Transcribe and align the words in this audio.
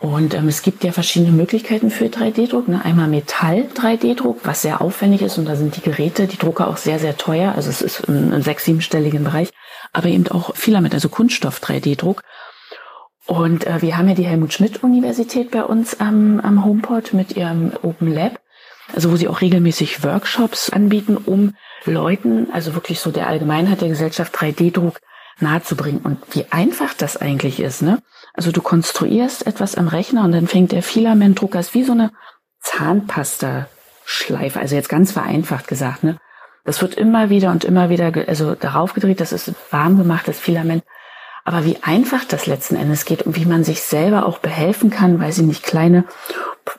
Und 0.00 0.34
ähm, 0.34 0.46
es 0.46 0.62
gibt 0.62 0.84
ja 0.84 0.92
verschiedene 0.92 1.32
Möglichkeiten 1.32 1.90
für 1.90 2.04
3D-Druck. 2.04 2.68
Ne? 2.68 2.84
Einmal 2.84 3.08
Metall-3D-Druck, 3.08 4.40
was 4.44 4.62
sehr 4.62 4.80
aufwendig 4.80 5.22
ist 5.22 5.38
und 5.38 5.46
da 5.46 5.56
sind 5.56 5.76
die 5.76 5.80
Geräte, 5.80 6.28
die 6.28 6.38
Drucker 6.38 6.68
auch 6.68 6.76
sehr, 6.76 7.00
sehr 7.00 7.16
teuer. 7.16 7.54
Also 7.56 7.68
es 7.68 7.82
ist 7.82 8.00
im, 8.06 8.32
im 8.32 8.42
sechs-, 8.42 8.64
siebenstelligen 8.64 9.24
Bereich. 9.24 9.50
Aber 9.92 10.06
eben 10.06 10.28
auch 10.28 10.54
Filament, 10.54 10.94
also 10.94 11.08
Kunststoff-3D-Druck. 11.08 12.22
Und 13.26 13.66
äh, 13.66 13.82
wir 13.82 13.98
haben 13.98 14.08
ja 14.08 14.14
die 14.14 14.24
Helmut-Schmidt-Universität 14.24 15.50
bei 15.50 15.64
uns 15.64 15.98
am, 15.98 16.38
am 16.40 16.64
Homeport 16.64 17.12
mit 17.12 17.36
ihrem 17.36 17.72
Open 17.82 18.12
Lab, 18.12 18.40
also 18.94 19.10
wo 19.10 19.16
sie 19.16 19.28
auch 19.28 19.40
regelmäßig 19.40 20.04
Workshops 20.04 20.70
anbieten, 20.70 21.16
um 21.16 21.54
Leuten, 21.84 22.48
also 22.52 22.74
wirklich 22.74 23.00
so 23.00 23.10
der 23.10 23.26
Allgemeinheit 23.26 23.80
der 23.80 23.88
Gesellschaft 23.88 24.34
3D-Druck 24.36 25.00
nahezubringen. 25.40 26.00
Und 26.02 26.18
wie 26.30 26.46
einfach 26.50 26.94
das 26.94 27.16
eigentlich 27.16 27.60
ist, 27.60 27.82
ne? 27.82 28.00
Also 28.34 28.52
du 28.52 28.62
konstruierst 28.62 29.46
etwas 29.46 29.74
am 29.74 29.88
Rechner 29.88 30.24
und 30.24 30.32
dann 30.32 30.46
fängt 30.46 30.72
der 30.72 30.82
Filamentdrucker, 30.82 31.60
ist 31.60 31.74
wie 31.74 31.84
so 31.84 31.92
eine 31.92 32.12
Zahnpasta-Schleife, 32.60 34.60
also 34.60 34.74
jetzt 34.74 34.88
ganz 34.88 35.12
vereinfacht 35.12 35.68
gesagt, 35.68 36.04
ne? 36.04 36.18
Das 36.64 36.82
wird 36.82 36.94
immer 36.94 37.30
wieder 37.30 37.50
und 37.50 37.64
immer 37.64 37.88
wieder, 37.88 38.12
also 38.28 38.54
darauf 38.54 38.92
gedreht, 38.92 39.20
das 39.20 39.32
ist 39.32 39.54
warm 39.70 39.96
gemachtes 39.96 40.38
Filament. 40.38 40.84
Aber 41.44 41.64
wie 41.64 41.78
einfach 41.82 42.26
das 42.26 42.46
letzten 42.46 42.76
Endes 42.76 43.06
geht 43.06 43.22
und 43.22 43.36
wie 43.36 43.46
man 43.46 43.64
sich 43.64 43.80
selber 43.80 44.26
auch 44.26 44.38
behelfen 44.38 44.90
kann, 44.90 45.18
weil 45.18 45.32
sie 45.32 45.44
nicht 45.44 45.62
kleine 45.62 46.04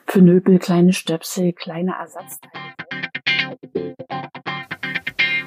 Pnöpel, 0.06 0.60
kleine 0.60 0.92
Stöpsel, 0.92 1.52
kleine 1.52 1.96
Ersatzteile. 1.98 2.54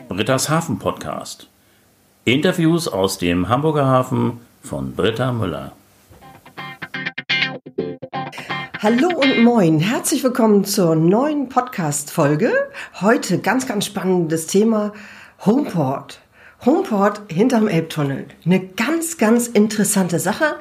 Britta's 0.10 0.50
Hafen 0.50 0.78
Podcast. 0.78 1.48
Interviews 2.26 2.90
aus 2.90 3.18
dem 3.18 3.48
Hamburger 3.48 3.86
Hafen 3.86 4.42
von 4.62 4.94
Britta 4.94 5.32
Müller. 5.32 5.72
Hallo 8.84 9.08
und 9.16 9.42
moin, 9.46 9.80
herzlich 9.80 10.26
willkommen 10.26 10.66
zur 10.66 10.94
neuen 10.96 11.48
Podcast-Folge. 11.48 12.52
Heute 13.00 13.40
ganz, 13.40 13.66
ganz 13.66 13.86
spannendes 13.86 14.46
Thema 14.46 14.92
Homeport. 15.46 16.20
Homeport 16.66 17.22
hinterm 17.32 17.70
Elbtunnel. 17.70 18.26
Eine 18.46 18.60
ganz, 18.60 19.18
ganz 19.18 19.48
interessante 19.48 20.20
Sache. 20.20 20.58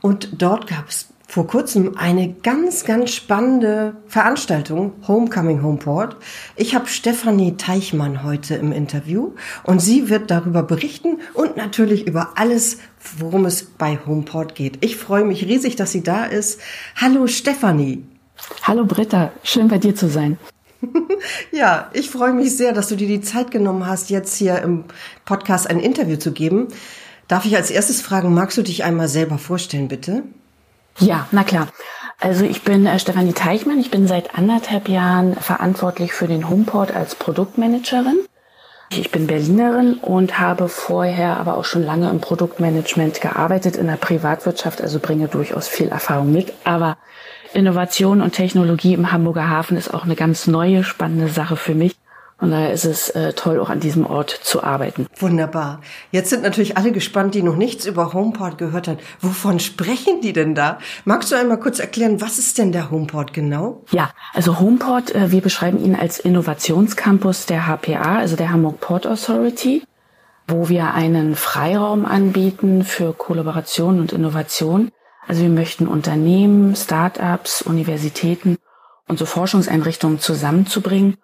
Und 0.00 0.40
dort 0.40 0.68
gab 0.68 0.88
es 0.88 1.08
vor 1.26 1.46
kurzem 1.46 1.96
eine 1.96 2.32
ganz, 2.32 2.84
ganz 2.84 3.12
spannende 3.12 3.96
Veranstaltung, 4.06 4.92
Homecoming 5.06 5.62
Homeport. 5.62 6.16
Ich 6.54 6.74
habe 6.74 6.86
Stefanie 6.86 7.56
Teichmann 7.56 8.22
heute 8.22 8.54
im 8.54 8.72
Interview 8.72 9.32
und 9.64 9.80
sie 9.80 10.08
wird 10.08 10.30
darüber 10.30 10.62
berichten 10.62 11.18
und 11.34 11.56
natürlich 11.56 12.06
über 12.06 12.32
alles, 12.36 12.78
worum 13.18 13.44
es 13.44 13.64
bei 13.64 13.98
Homeport 14.06 14.54
geht. 14.54 14.84
Ich 14.84 14.96
freue 14.96 15.24
mich 15.24 15.44
riesig, 15.44 15.74
dass 15.74 15.92
sie 15.92 16.02
da 16.02 16.24
ist. 16.24 16.60
Hallo 16.94 17.26
Stefanie. 17.26 18.04
Hallo 18.62 18.84
Britta, 18.84 19.32
schön 19.42 19.68
bei 19.68 19.78
dir 19.78 19.94
zu 19.94 20.08
sein. 20.08 20.38
ja, 21.50 21.90
ich 21.92 22.08
freue 22.08 22.34
mich 22.34 22.56
sehr, 22.56 22.72
dass 22.72 22.88
du 22.88 22.96
dir 22.96 23.08
die 23.08 23.20
Zeit 23.20 23.50
genommen 23.50 23.86
hast, 23.86 24.10
jetzt 24.10 24.36
hier 24.36 24.62
im 24.62 24.84
Podcast 25.24 25.68
ein 25.68 25.80
Interview 25.80 26.16
zu 26.16 26.32
geben. 26.32 26.68
Darf 27.26 27.44
ich 27.44 27.56
als 27.56 27.70
erstes 27.70 28.00
fragen, 28.00 28.32
magst 28.32 28.56
du 28.56 28.62
dich 28.62 28.84
einmal 28.84 29.08
selber 29.08 29.38
vorstellen, 29.38 29.88
bitte? 29.88 30.22
Ja, 30.98 31.26
na 31.30 31.44
klar. 31.44 31.68
Also 32.18 32.44
ich 32.44 32.62
bin 32.62 32.86
äh, 32.86 32.98
Stefanie 32.98 33.34
Teichmann. 33.34 33.78
Ich 33.78 33.90
bin 33.90 34.06
seit 34.06 34.34
anderthalb 34.34 34.88
Jahren 34.88 35.34
verantwortlich 35.34 36.12
für 36.12 36.26
den 36.26 36.48
Homeport 36.48 36.94
als 36.94 37.14
Produktmanagerin. 37.14 38.18
Ich 38.90 39.10
bin 39.10 39.26
Berlinerin 39.26 39.94
und 39.94 40.38
habe 40.38 40.68
vorher 40.68 41.38
aber 41.38 41.56
auch 41.56 41.64
schon 41.64 41.82
lange 41.82 42.08
im 42.08 42.20
Produktmanagement 42.20 43.20
gearbeitet 43.20 43.76
in 43.76 43.88
der 43.88 43.96
Privatwirtschaft, 43.96 44.80
also 44.80 45.00
bringe 45.00 45.26
durchaus 45.26 45.66
viel 45.66 45.88
Erfahrung 45.88 46.30
mit. 46.30 46.52
Aber 46.64 46.96
Innovation 47.52 48.22
und 48.22 48.32
Technologie 48.32 48.94
im 48.94 49.10
Hamburger 49.10 49.50
Hafen 49.50 49.76
ist 49.76 49.92
auch 49.92 50.04
eine 50.04 50.14
ganz 50.14 50.46
neue, 50.46 50.84
spannende 50.84 51.28
Sache 51.28 51.56
für 51.56 51.74
mich. 51.74 51.96
Und 52.38 52.50
daher 52.50 52.70
ist 52.70 52.84
es 52.84 53.08
äh, 53.10 53.32
toll, 53.32 53.58
auch 53.60 53.70
an 53.70 53.80
diesem 53.80 54.04
Ort 54.04 54.28
zu 54.30 54.62
arbeiten. 54.62 55.06
Wunderbar. 55.18 55.80
Jetzt 56.10 56.28
sind 56.28 56.42
natürlich 56.42 56.76
alle 56.76 56.92
gespannt, 56.92 57.34
die 57.34 57.42
noch 57.42 57.56
nichts 57.56 57.86
über 57.86 58.12
Homeport 58.12 58.58
gehört 58.58 58.88
haben. 58.88 58.98
Wovon 59.20 59.58
sprechen 59.58 60.20
die 60.20 60.34
denn 60.34 60.54
da? 60.54 60.78
Magst 61.06 61.32
du 61.32 61.36
einmal 61.36 61.58
kurz 61.58 61.78
erklären, 61.78 62.20
was 62.20 62.38
ist 62.38 62.58
denn 62.58 62.72
der 62.72 62.90
Homeport 62.90 63.32
genau? 63.32 63.84
Ja, 63.90 64.10
also 64.34 64.60
Homeport, 64.60 65.14
äh, 65.14 65.32
wir 65.32 65.40
beschreiben 65.40 65.82
ihn 65.82 65.96
als 65.96 66.18
Innovationscampus 66.18 67.46
der 67.46 67.66
HPA, 67.66 68.18
also 68.18 68.36
der 68.36 68.50
Hamburg 68.50 68.80
Port 68.80 69.06
Authority, 69.06 69.82
wo 70.46 70.68
wir 70.68 70.92
einen 70.92 71.36
Freiraum 71.36 72.04
anbieten 72.04 72.84
für 72.84 73.14
Kollaboration 73.14 73.98
und 73.98 74.12
Innovation. 74.12 74.90
Also 75.26 75.40
wir 75.40 75.48
möchten 75.48 75.88
Unternehmen, 75.88 76.76
Start-ups, 76.76 77.62
Universitäten 77.62 78.58
und 79.08 79.18
so 79.18 79.24
Forschungseinrichtungen 79.24 80.20
zusammenzubringen 80.20 81.16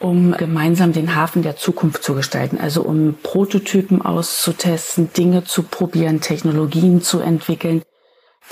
um 0.00 0.32
gemeinsam 0.32 0.92
den 0.92 1.14
Hafen 1.14 1.42
der 1.42 1.56
Zukunft 1.56 2.02
zu 2.02 2.14
gestalten. 2.14 2.58
Also 2.58 2.82
um 2.82 3.16
Prototypen 3.22 4.02
auszutesten, 4.02 5.12
Dinge 5.12 5.44
zu 5.44 5.64
probieren, 5.64 6.20
Technologien 6.20 7.02
zu 7.02 7.20
entwickeln, 7.20 7.82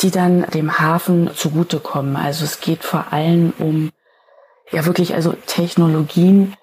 die 0.01 0.11
dann 0.11 0.43
dem 0.51 0.79
Hafen 0.79 1.31
zugutekommen. 1.35 2.17
Also 2.17 2.45
es 2.45 2.61
geht 2.61 2.85
vor 2.85 3.13
allem 3.13 3.53
um 3.59 3.91
ja 4.73 4.85
wirklich 4.85 5.15
also 5.15 5.35
Technologien, 5.47 6.55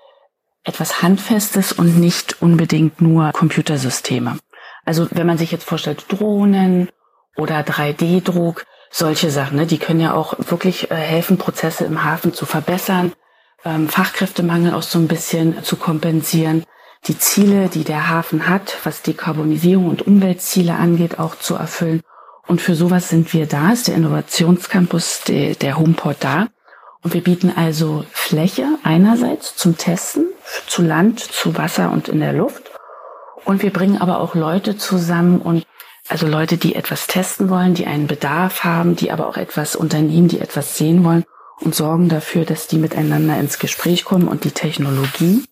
etwas 0.65 1.01
Handfestes 1.01 1.71
und 1.71 1.99
nicht 1.99 2.41
unbedingt 2.41 3.01
nur 3.01 3.31
Computersysteme. 3.31 4.37
Also 4.85 5.07
wenn 5.11 5.27
man 5.27 5.37
sich 5.37 5.51
jetzt 5.51 5.63
vorstellt, 5.63 6.05
Drohnen 6.09 6.89
oder 7.37 7.61
3D-Druck, 7.61 8.65
solche 8.91 9.31
Sachen, 9.31 9.57
ne, 9.57 9.65
die 9.65 9.79
können 9.79 10.01
ja 10.01 10.13
auch 10.13 10.35
wirklich 10.37 10.91
äh, 10.91 10.95
helfen, 10.95 11.37
Prozesse 11.37 11.85
im 11.85 12.03
Hafen 12.03 12.33
zu 12.33 12.45
verbessern 12.45 13.13
ähm, 13.65 13.87
Fachkräftemangel 13.87 14.73
auch 14.73 14.81
so 14.81 14.99
ein 14.99 15.07
bisschen 15.07 15.63
zu 15.63 15.75
kompensieren, 15.75 16.63
die 17.07 17.17
Ziele, 17.17 17.67
die 17.67 17.83
der 17.83 18.09
Hafen 18.09 18.47
hat, 18.47 18.77
was 18.83 19.01
Dekarbonisierung 19.01 19.87
und 19.87 20.07
Umweltziele 20.07 20.75
angeht, 20.75 21.19
auch 21.19 21.35
zu 21.35 21.55
erfüllen. 21.55 22.01
Und 22.47 22.61
für 22.61 22.75
sowas 22.75 23.09
sind 23.09 23.33
wir 23.33 23.45
da, 23.45 23.71
ist 23.71 23.87
der 23.87 23.95
Innovationscampus, 23.95 25.21
der, 25.27 25.55
der 25.55 25.77
Homeport 25.77 26.17
da. 26.21 26.47
Und 27.01 27.13
wir 27.13 27.23
bieten 27.23 27.51
also 27.55 28.05
Fläche 28.11 28.65
einerseits 28.83 29.55
zum 29.55 29.77
Testen, 29.77 30.25
zu 30.67 30.81
Land, 30.81 31.19
zu 31.19 31.57
Wasser 31.57 31.91
und 31.91 32.07
in 32.07 32.19
der 32.19 32.33
Luft. 32.33 32.71
Und 33.43 33.61
wir 33.61 33.73
bringen 33.73 33.97
aber 33.97 34.21
auch 34.21 34.35
Leute 34.35 34.77
zusammen 34.77 35.41
und 35.41 35.65
also 36.09 36.27
Leute, 36.27 36.57
die 36.57 36.75
etwas 36.75 37.07
testen 37.07 37.49
wollen, 37.49 37.73
die 37.73 37.85
einen 37.85 38.07
Bedarf 38.07 38.63
haben, 38.63 38.95
die 38.95 39.11
aber 39.11 39.27
auch 39.27 39.37
etwas 39.37 39.75
unternehmen, 39.75 40.27
die 40.27 40.39
etwas 40.39 40.77
sehen 40.77 41.03
wollen 41.03 41.25
und 41.59 41.75
sorgen 41.75 42.09
dafür, 42.09 42.45
dass 42.45 42.67
die 42.67 42.77
miteinander 42.77 43.39
ins 43.39 43.59
Gespräch 43.59 44.05
kommen 44.05 44.27
und 44.27 44.43
die 44.43 44.51
Technologie, 44.51 45.43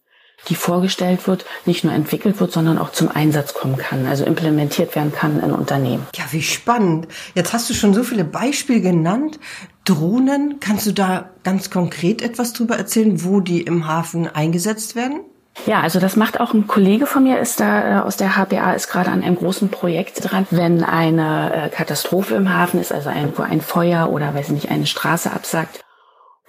die 0.50 0.56
vorgestellt 0.56 1.28
wird, 1.28 1.46
nicht 1.66 1.84
nur 1.84 1.94
entwickelt 1.94 2.40
wird, 2.40 2.52
sondern 2.52 2.78
auch 2.78 2.92
zum 2.92 3.10
Einsatz 3.10 3.54
kommen 3.54 3.78
kann, 3.78 4.08
also 4.08 4.26
implementiert 4.26 4.96
werden 4.96 5.14
kann 5.14 5.42
in 5.42 5.52
Unternehmen. 5.52 6.08
Ja, 6.16 6.24
wie 6.32 6.42
spannend. 6.42 7.08
Jetzt 7.36 7.54
hast 7.54 7.70
du 7.70 7.74
schon 7.74 7.94
so 7.94 8.04
viele 8.04 8.24
Beispiele 8.24 8.82
genannt. 8.82 9.40
Drohnen, 9.86 10.60
kannst 10.60 10.86
du 10.88 10.92
da 10.92 11.30
ganz 11.44 11.70
konkret 11.70 12.22
etwas 12.22 12.54
drüber 12.54 12.76
erzählen, 12.76 13.24
wo 13.24 13.40
die 13.40 13.62
im 13.62 13.88
Hafen 13.88 14.28
eingesetzt 14.28 14.96
werden? 14.96 15.22
Ja, 15.66 15.82
also 15.82 16.00
das 16.00 16.16
macht 16.16 16.40
auch 16.40 16.54
ein 16.54 16.66
Kollege 16.66 17.06
von 17.06 17.24
mir, 17.24 17.40
ist 17.40 17.60
da 17.60 18.00
äh, 18.00 18.02
aus 18.02 18.16
der 18.18 18.38
HPA, 18.38 18.74
ist 18.74 18.88
gerade 18.88 19.12
an 19.12 19.22
einem 19.22 19.36
großen 19.36 19.70
Projekt 19.70 20.32
dran. 20.32 20.48
Wenn 20.50 20.84
eine 20.84 21.54
äh, 21.54 21.70
Katastrophe 21.70 22.36
im 22.36 22.54
Hafen 22.54 22.80
ist, 22.80 22.92
also 22.92 23.10
irgendwo 23.10 23.44
ein 23.44 23.62
Feuer 23.62 24.10
oder 24.12 24.34
weiß 24.34 24.50
nicht, 24.50 24.72
eine 24.72 24.88
Straße 24.88 25.32
absagt, 25.32 25.82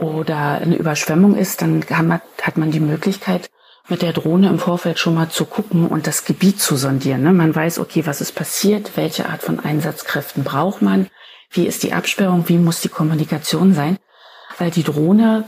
oder 0.02 0.60
eine 0.60 0.76
Überschwemmung 0.76 1.36
ist, 1.36 1.62
dann 1.62 1.84
hat 1.88 2.56
man 2.56 2.70
die 2.70 2.80
Möglichkeit, 2.80 3.50
mit 3.88 4.02
der 4.02 4.12
Drohne 4.12 4.48
im 4.48 4.58
Vorfeld 4.58 4.98
schon 4.98 5.14
mal 5.14 5.28
zu 5.28 5.44
gucken 5.44 5.86
und 5.88 6.06
das 6.06 6.24
Gebiet 6.24 6.60
zu 6.60 6.76
sondieren. 6.76 7.22
Ne? 7.22 7.32
Man 7.32 7.54
weiß, 7.54 7.78
okay, 7.78 8.06
was 8.06 8.20
ist 8.20 8.34
passiert, 8.34 8.92
welche 8.96 9.28
Art 9.28 9.42
von 9.42 9.60
Einsatzkräften 9.60 10.44
braucht 10.44 10.82
man, 10.82 11.08
wie 11.50 11.66
ist 11.66 11.82
die 11.82 11.92
Absperrung, 11.92 12.48
wie 12.48 12.58
muss 12.58 12.80
die 12.80 12.88
Kommunikation 12.88 13.74
sein. 13.74 13.98
Weil 14.58 14.70
die 14.70 14.84
Drohne, 14.84 15.44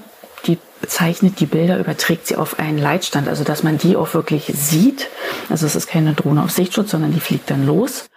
die 0.47 0.59
zeichnet 0.87 1.39
die 1.41 1.47
Bilder, 1.47 1.79
überträgt 1.79 2.27
sie 2.27 2.37
auf 2.37 2.59
einen 2.59 2.79
Leitstand, 2.79 3.29
also 3.29 3.45
dass 3.45 3.63
man 3.63 3.79
die 3.79 3.97
auch 3.97 4.13
wirklich 4.15 4.53
sieht. 4.55 5.09
Also 5.49 5.67
es 5.67 5.77
ist 5.77 5.87
keine 5.87 6.15
Drohne 6.15 6.43
auf 6.43 6.51
Sichtschutz, 6.51 6.91
sondern 6.91 7.13
die 7.13 7.21
fliegt 7.21 7.51
dann 7.51 7.67
los 7.67 8.11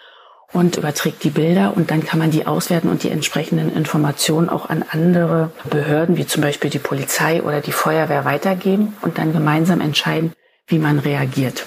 und 0.54 0.78
überträgt 0.78 1.24
die 1.24 1.30
Bilder 1.30 1.76
und 1.76 1.92
dann 1.92 2.06
kann 2.06 2.20
man 2.20 2.32
die 2.32 2.48
auswerten 2.48 2.90
und 2.90 3.04
die 3.04 3.10
entsprechenden 3.10 3.76
Informationen 3.76 4.50
auch 4.50 4.70
an 4.70 4.86
andere 4.90 5.52
Behörden, 5.70 6.18
wie 6.18 6.26
zum 6.26 6.42
Beispiel 6.42 6.70
die 6.70 6.80
Polizei 6.80 7.44
oder 7.44 7.62
die 7.62 7.74
Feuerwehr 7.74 8.24
weitergeben 8.26 8.96
und 9.02 9.18
dann 9.18 9.34
gemeinsam 9.34 9.82
entscheiden, 9.82 10.34
wie 10.68 10.80
man 10.80 11.00
reagiert. 11.00 11.66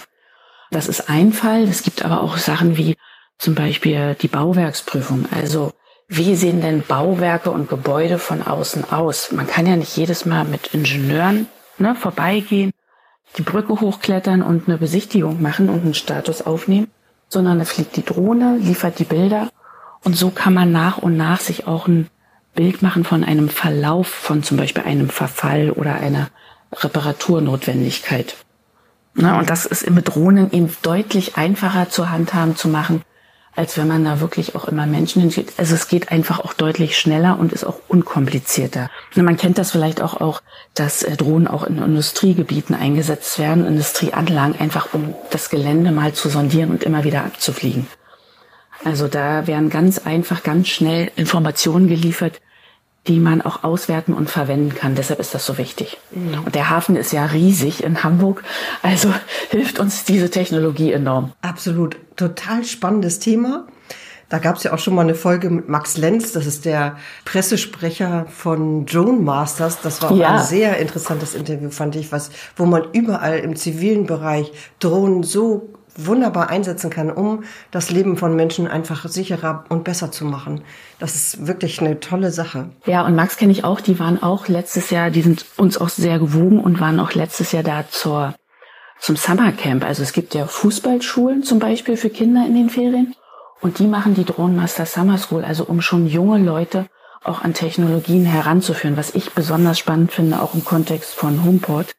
Das 0.70 0.88
ist 0.88 1.10
ein 1.10 1.32
Fall. 1.32 1.64
Es 1.64 1.82
gibt 1.82 2.04
aber 2.04 2.22
auch 2.22 2.36
Sachen 2.38 2.76
wie 2.76 2.96
zum 3.38 3.54
Beispiel 3.54 4.14
die 4.20 4.28
Bauwerksprüfung. 4.28 5.26
Also 5.30 5.72
wie 6.08 6.34
sehen 6.34 6.60
denn 6.60 6.82
Bauwerke 6.82 7.50
und 7.50 7.68
Gebäude 7.68 8.18
von 8.18 8.42
außen 8.42 8.90
aus? 8.90 9.32
Man 9.32 9.46
kann 9.46 9.66
ja 9.66 9.76
nicht 9.76 9.96
jedes 9.96 10.24
Mal 10.24 10.44
mit 10.44 10.74
Ingenieuren 10.74 11.48
ne, 11.78 11.94
vorbeigehen, 11.94 12.72
die 13.36 13.42
Brücke 13.42 13.80
hochklettern 13.80 14.42
und 14.42 14.68
eine 14.68 14.78
Besichtigung 14.78 15.42
machen 15.42 15.68
und 15.68 15.82
einen 15.82 15.94
Status 15.94 16.42
aufnehmen 16.42 16.88
sondern 17.30 17.58
da 17.58 17.64
fliegt 17.64 17.96
die 17.96 18.04
Drohne, 18.04 18.58
liefert 18.58 18.98
die 18.98 19.04
Bilder 19.04 19.48
und 20.04 20.16
so 20.16 20.30
kann 20.30 20.52
man 20.52 20.72
nach 20.72 20.98
und 20.98 21.16
nach 21.16 21.40
sich 21.40 21.66
auch 21.66 21.86
ein 21.86 22.08
Bild 22.54 22.82
machen 22.82 23.04
von 23.04 23.24
einem 23.24 23.48
Verlauf 23.48 24.08
von 24.08 24.42
zum 24.42 24.58
Beispiel 24.58 24.82
einem 24.82 25.08
Verfall 25.08 25.70
oder 25.70 25.94
einer 25.94 26.28
Reparaturnotwendigkeit. 26.72 28.36
Na, 29.14 29.38
und 29.38 29.50
das 29.50 29.66
ist 29.66 29.88
mit 29.90 30.08
Drohnen 30.08 30.52
eben 30.52 30.70
deutlich 30.82 31.36
einfacher 31.36 31.88
zu 31.88 32.10
handhaben 32.10 32.56
zu 32.56 32.68
machen, 32.68 33.02
als 33.56 33.76
wenn 33.76 33.88
man 33.88 34.04
da 34.04 34.20
wirklich 34.20 34.54
auch 34.54 34.66
immer 34.66 34.86
Menschen 34.86 35.22
hinschickt. 35.22 35.58
Also 35.58 35.74
es 35.74 35.88
geht 35.88 36.12
einfach 36.12 36.40
auch 36.40 36.52
deutlich 36.52 36.98
schneller 36.98 37.38
und 37.38 37.52
ist 37.52 37.64
auch 37.64 37.80
unkomplizierter. 37.88 38.90
Und 39.16 39.24
man 39.24 39.36
kennt 39.36 39.58
das 39.58 39.72
vielleicht 39.72 40.00
auch, 40.00 40.20
auch, 40.20 40.40
dass 40.74 41.02
äh, 41.02 41.16
Drohnen 41.16 41.48
auch 41.48 41.64
in 41.64 41.78
Industriegebieten 41.78 42.74
eingesetzt 42.74 43.38
werden, 43.38 43.66
Industrieanlagen, 43.66 44.58
einfach 44.58 44.94
um 44.94 45.14
das 45.30 45.50
Gelände 45.50 45.90
mal 45.90 46.12
zu 46.12 46.28
sondieren 46.28 46.70
und 46.70 46.84
immer 46.84 47.04
wieder 47.04 47.24
abzufliegen. 47.24 47.86
Also 48.84 49.08
da 49.08 49.46
werden 49.46 49.68
ganz 49.68 49.98
einfach, 49.98 50.42
ganz 50.42 50.68
schnell 50.68 51.10
Informationen 51.16 51.88
geliefert, 51.88 52.40
die 53.06 53.18
man 53.18 53.40
auch 53.40 53.64
auswerten 53.64 54.12
und 54.12 54.28
verwenden 54.28 54.74
kann. 54.74 54.94
Deshalb 54.94 55.20
ist 55.20 55.34
das 55.34 55.46
so 55.46 55.56
wichtig. 55.58 55.98
Mhm. 56.10 56.44
Und 56.44 56.54
der 56.54 56.70
Hafen 56.70 56.96
ist 56.96 57.12
ja 57.12 57.24
riesig 57.24 57.82
in 57.82 58.04
Hamburg, 58.04 58.42
also 58.82 59.12
hilft 59.50 59.78
uns 59.78 60.04
diese 60.04 60.30
Technologie 60.30 60.92
enorm. 60.92 61.32
Absolut, 61.40 61.96
total 62.16 62.64
spannendes 62.64 63.18
Thema. 63.18 63.66
Da 64.28 64.38
gab 64.38 64.56
es 64.56 64.62
ja 64.62 64.72
auch 64.72 64.78
schon 64.78 64.94
mal 64.94 65.02
eine 65.02 65.16
Folge 65.16 65.50
mit 65.50 65.68
Max 65.68 65.96
Lenz, 65.96 66.32
das 66.32 66.46
ist 66.46 66.64
der 66.64 66.96
Pressesprecher 67.24 68.26
von 68.28 68.86
Drone 68.86 69.20
Masters. 69.20 69.80
Das 69.82 70.00
war 70.02 70.12
ja. 70.12 70.36
ein 70.36 70.44
sehr 70.44 70.78
interessantes 70.78 71.34
Interview, 71.34 71.70
fand 71.70 71.96
ich, 71.96 72.12
was, 72.12 72.30
wo 72.54 72.64
man 72.64 72.84
überall 72.92 73.40
im 73.40 73.56
zivilen 73.56 74.06
Bereich 74.06 74.52
Drohnen 74.78 75.24
so 75.24 75.70
wunderbar 75.96 76.50
einsetzen 76.50 76.90
kann, 76.90 77.10
um 77.10 77.44
das 77.70 77.90
Leben 77.90 78.16
von 78.16 78.36
Menschen 78.36 78.66
einfach 78.66 79.08
sicherer 79.08 79.64
und 79.68 79.84
besser 79.84 80.10
zu 80.10 80.24
machen. 80.24 80.62
Das 80.98 81.14
ist 81.14 81.46
wirklich 81.46 81.80
eine 81.80 82.00
tolle 82.00 82.30
Sache. 82.30 82.70
Ja, 82.86 83.04
und 83.04 83.14
Max 83.14 83.36
kenne 83.36 83.52
ich 83.52 83.64
auch, 83.64 83.80
die 83.80 83.98
waren 83.98 84.22
auch 84.22 84.48
letztes 84.48 84.90
Jahr, 84.90 85.10
die 85.10 85.22
sind 85.22 85.44
uns 85.56 85.78
auch 85.78 85.88
sehr 85.88 86.18
gewogen 86.18 86.60
und 86.60 86.80
waren 86.80 87.00
auch 87.00 87.14
letztes 87.14 87.52
Jahr 87.52 87.62
da 87.62 87.84
zur, 87.88 88.34
zum 88.98 89.16
Summercamp. 89.16 89.84
Also 89.84 90.02
es 90.02 90.12
gibt 90.12 90.34
ja 90.34 90.46
Fußballschulen 90.46 91.42
zum 91.42 91.58
Beispiel 91.58 91.96
für 91.96 92.10
Kinder 92.10 92.44
in 92.46 92.54
den 92.54 92.70
Ferien 92.70 93.14
und 93.60 93.78
die 93.78 93.86
machen 93.86 94.14
die 94.14 94.24
Drohnenmaster 94.24 94.86
Summer 94.86 95.18
School, 95.18 95.44
also 95.44 95.64
um 95.64 95.80
schon 95.80 96.06
junge 96.06 96.38
Leute 96.38 96.86
auch 97.22 97.42
an 97.42 97.52
Technologien 97.52 98.24
heranzuführen, 98.24 98.96
was 98.96 99.14
ich 99.14 99.32
besonders 99.32 99.78
spannend 99.78 100.12
finde, 100.12 100.40
auch 100.40 100.54
im 100.54 100.64
Kontext 100.64 101.14
von 101.14 101.44
HomePort 101.44 101.94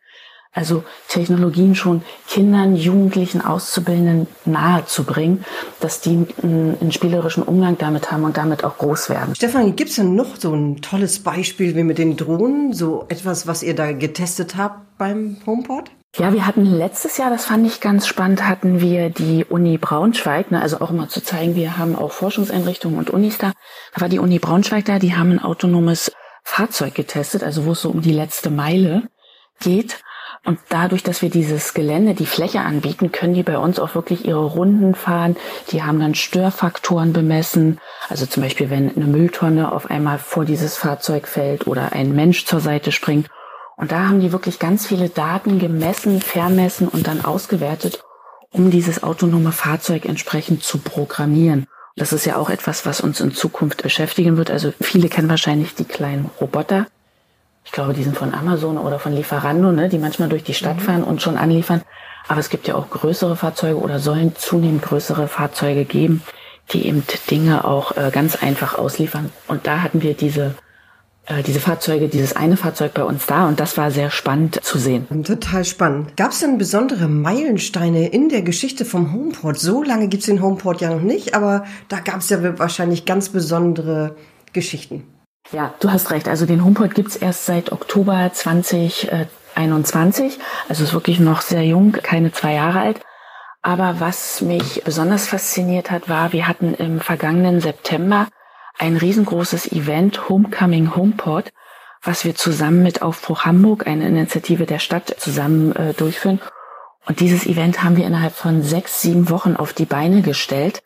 also 0.54 0.84
Technologien 1.08 1.76
schon 1.76 2.02
Kindern, 2.28 2.76
Jugendlichen, 2.76 3.42
Auszubildenden 3.42 4.28
nahezubringen, 4.46 5.46
dass 5.80 6.02
die 6.02 6.26
einen, 6.44 6.92
spielerischen 6.92 7.44
Umgang 7.44 7.78
damit 7.78 8.12
haben 8.12 8.24
und 8.24 8.38
damit 8.38 8.64
auch 8.64 8.78
groß 8.78 9.10
werden. 9.10 9.36
Stefan, 9.36 9.76
gibt 9.76 9.92
es 9.92 9.96
denn 9.96 10.16
noch 10.16 10.36
so 10.38 10.54
ein 10.54 10.82
tolles 10.82 11.20
Beispiel 11.20 11.76
wie 11.76 11.84
mit 11.84 11.98
den 11.98 12.18
Drohnen, 12.18 12.74
so 12.74 13.06
etwas, 13.08 13.48
was 13.48 13.64
ihr 13.64 13.76
da 13.76 13.94
getestet 13.94 14.58
habt 14.58 14.98
beim 14.98 15.38
HomePod? 15.46 15.90
Ja, 16.18 16.34
wir 16.34 16.46
hatten 16.46 16.66
letztes 16.66 17.16
Jahr, 17.16 17.30
das 17.30 17.46
fand 17.46 17.66
ich 17.66 17.80
ganz 17.80 18.06
spannend, 18.06 18.46
hatten 18.46 18.82
wir 18.82 19.10
die 19.10 19.46
Uni 19.46 19.78
Braunschweig, 19.78 20.52
ne, 20.52 20.62
also 20.62 20.82
auch 20.82 20.90
immer 20.92 21.08
zu 21.08 21.24
zeigen, 21.24 21.56
wir 21.56 21.78
haben 21.78 21.96
auch 21.96 22.12
Forschungseinrichtungen 22.12 23.00
und 23.00 23.10
Unis 23.10 23.38
da. 23.38 23.54
Da 23.94 24.02
war 24.02 24.10
die 24.10 24.20
Uni 24.20 24.38
Braunschweig 24.38 24.84
da, 24.84 25.00
die 25.00 25.16
haben 25.16 25.32
ein 25.32 25.42
autonomes 25.42 26.12
Fahrzeug 26.44 26.96
getestet, 26.96 27.44
also 27.44 27.66
wo 27.66 27.72
es 27.72 27.82
so 27.82 27.90
um 27.90 28.02
die 28.02 28.12
letzte 28.12 28.50
Meile 28.50 29.04
geht. 29.62 30.02
Und 30.44 30.58
dadurch, 30.70 31.04
dass 31.04 31.22
wir 31.22 31.30
dieses 31.30 31.76
Gelände, 31.76 32.16
die 32.16 32.26
Fläche 32.26 32.62
anbieten, 32.62 33.12
können 33.12 33.36
die 33.36 33.44
bei 33.44 33.60
uns 33.60 33.80
auch 33.80 33.94
wirklich 33.94 34.26
ihre 34.26 34.44
Runden 34.44 34.96
fahren. 34.96 35.36
Die 35.70 35.84
haben 35.84 36.00
dann 36.00 36.16
Störfaktoren 36.16 37.14
bemessen. 37.14 37.80
Also 38.10 38.26
zum 38.26 38.42
Beispiel, 38.42 38.72
wenn 38.72 38.96
eine 38.96 39.06
Mülltonne 39.06 39.72
auf 39.72 39.92
einmal 39.92 40.18
vor 40.18 40.46
dieses 40.46 40.78
Fahrzeug 40.78 41.28
fällt 41.28 41.68
oder 41.68 41.94
ein 41.94 42.16
Mensch 42.16 42.46
zur 42.46 42.60
Seite 42.60 42.92
springt. 42.92 43.30
Und 43.78 43.92
da 43.92 44.08
haben 44.08 44.20
die 44.20 44.32
wirklich 44.32 44.58
ganz 44.58 44.88
viele 44.88 45.10
Daten 45.10 45.60
gemessen, 45.60 46.22
vermessen 46.22 46.88
und 46.88 47.08
dann 47.08 47.24
ausgewertet, 47.24 48.04
um 48.52 48.72
dieses 48.72 49.04
autonome 49.04 49.52
Fahrzeug 49.52 50.06
entsprechend 50.06 50.64
zu 50.64 50.80
programmieren. 50.80 51.68
Das 51.96 52.14
ist 52.14 52.26
ja 52.26 52.38
auch 52.38 52.50
etwas, 52.50 52.86
was 52.86 53.02
uns 53.02 53.20
in 53.22 53.32
Zukunft 53.32 53.84
beschäftigen 53.84 54.38
wird. 54.38 54.50
Also 54.50 54.74
viele 54.82 55.10
kennen 55.10 55.30
wahrscheinlich 55.30 55.76
die 55.76 55.86
kleinen 55.86 56.30
Roboter, 56.40 56.88
ich 57.64 57.72
glaube, 57.72 57.94
die 57.94 58.04
sind 58.04 58.18
von 58.18 58.34
Amazon 58.34 58.78
oder 58.78 59.00
von 59.00 59.14
Lieferando, 59.14 59.72
ne, 59.72 59.90
die 59.90 59.98
manchmal 59.98 60.30
durch 60.30 60.44
die 60.44 60.54
Stadt 60.54 60.78
mhm. 60.78 60.82
fahren 60.82 61.04
und 61.04 61.22
schon 61.22 61.38
anliefern. 61.38 61.82
Aber 62.28 62.40
es 62.40 62.50
gibt 62.50 62.68
ja 62.68 62.76
auch 62.76 62.90
größere 62.90 63.36
Fahrzeuge 63.36 63.80
oder 63.80 64.00
sollen 64.00 64.36
zunehmend 64.36 64.82
größere 64.84 65.28
Fahrzeuge 65.28 65.86
geben, 65.86 66.24
die 66.72 66.88
eben 66.88 67.04
Dinge 67.30 67.66
auch 67.66 67.96
äh, 67.98 68.12
ganz 68.12 68.36
einfach 68.42 68.78
ausliefern. 68.78 69.32
Und 69.48 69.68
da 69.68 69.82
hatten 69.82 70.02
wir 70.02 70.14
diese 70.14 70.56
äh, 71.28 71.44
diese 71.44 71.60
Fahrzeuge, 71.60 72.08
dieses 72.08 72.36
eine 72.36 72.58
Fahrzeug 72.58 72.94
bei 72.94 73.04
uns 73.04 73.26
da 73.26 73.48
und 73.48 73.60
das 73.60 73.78
war 73.78 73.92
sehr 73.92 74.10
spannend 74.10 74.64
zu 74.64 74.78
sehen. 74.80 75.08
Total 75.24 75.64
spannend. 75.64 76.18
Gab 76.18 76.32
es 76.32 76.40
denn 76.40 76.58
besondere 76.58 77.08
Meilensteine 77.08 78.08
in 78.08 78.30
der 78.30 78.42
Geschichte 78.42 78.86
vom 78.86 79.14
Homeport? 79.14 79.60
So 79.60 79.84
lange 79.84 80.08
gibt's 80.08 80.26
den 80.26 80.42
Homeport 80.42 80.82
ja 80.82 80.90
noch 80.90 81.02
nicht, 81.02 81.36
aber 81.36 81.66
da 81.90 82.00
gab 82.00 82.18
es 82.18 82.30
ja 82.30 82.58
wahrscheinlich 82.58 83.06
ganz 83.06 83.30
besondere 83.30 84.16
Geschichten. 84.52 85.04
Ja, 85.52 85.74
du 85.82 85.92
hast 85.92 86.12
recht. 86.12 86.30
Also 86.30 86.46
den 86.46 86.64
HomePod 86.64 86.96
gibt's 86.96 87.18
erst 87.18 87.46
seit 87.46 87.74
Oktober 87.74 88.32
2021. 88.32 90.40
Also 90.70 90.84
ist 90.84 90.94
wirklich 90.94 91.20
noch 91.20 91.42
sehr 91.42 91.66
jung, 91.66 91.92
keine 91.92 92.32
zwei 92.32 92.54
Jahre 92.54 92.80
alt. 92.80 93.02
Aber 93.62 94.00
was 94.00 94.42
mich 94.42 94.82
besonders 94.86 95.28
fasziniert 95.28 95.92
hat, 95.92 96.10
war, 96.10 96.34
wir 96.34 96.48
hatten 96.48 96.74
im 96.74 97.00
vergangenen 97.00 97.60
September 97.60 98.28
ein 98.80 98.98
riesengroßes 98.98 99.72
Event, 99.74 100.30
Homecoming 100.30 100.96
HomePod, 100.96 101.52
was 102.02 102.26
wir 102.26 102.34
zusammen 102.34 102.82
mit 102.82 103.02
Aufbruch 103.02 103.46
Hamburg, 103.46 103.86
eine 103.86 104.08
Initiative 104.08 104.66
der 104.66 104.80
Stadt, 104.80 105.16
zusammen 105.20 105.76
äh, 105.76 105.94
durchführen. 105.94 106.40
Und 107.06 107.20
dieses 107.20 107.46
Event 107.46 107.84
haben 107.84 107.98
wir 107.98 108.08
innerhalb 108.08 108.34
von 108.34 108.64
sechs, 108.64 109.02
sieben 109.02 109.30
Wochen 109.30 109.56
auf 109.56 109.74
die 109.74 109.86
Beine 109.86 110.22
gestellt. 110.22 110.82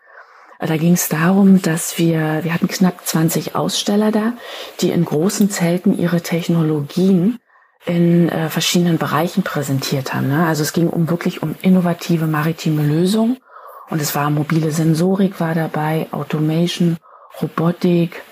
Da 0.60 0.78
ging 0.78 0.94
es 0.94 1.10
darum, 1.10 1.62
dass 1.62 1.98
wir, 1.98 2.44
wir 2.44 2.54
hatten 2.54 2.68
knapp 2.68 3.06
20 3.06 3.56
Aussteller 3.56 4.12
da, 4.12 4.34
die 4.80 4.92
in 4.92 5.06
großen 5.06 5.50
Zelten 5.50 5.98
ihre 5.98 6.22
Technologien 6.22 7.40
in 7.86 8.30
äh, 8.30 8.50
verschiedenen 8.50 8.98
Bereichen 8.98 9.44
präsentiert 9.44 10.14
haben. 10.14 10.30
Ne? 10.30 10.46
Also 10.46 10.64
es 10.64 10.74
ging 10.74 10.90
um 10.90 11.10
wirklich 11.10 11.44
um 11.44 11.56
innovative 11.62 12.26
maritime 12.26 12.84
Lösungen 12.84 13.38
und 13.90 14.02
es 14.02 14.16
war 14.16 14.30
mobile 14.30 14.72
Sensorik 14.72 15.40
war 15.40 15.54
dabei, 15.54 16.08
Automation, 16.12 16.98
Robotik, 17.42 18.24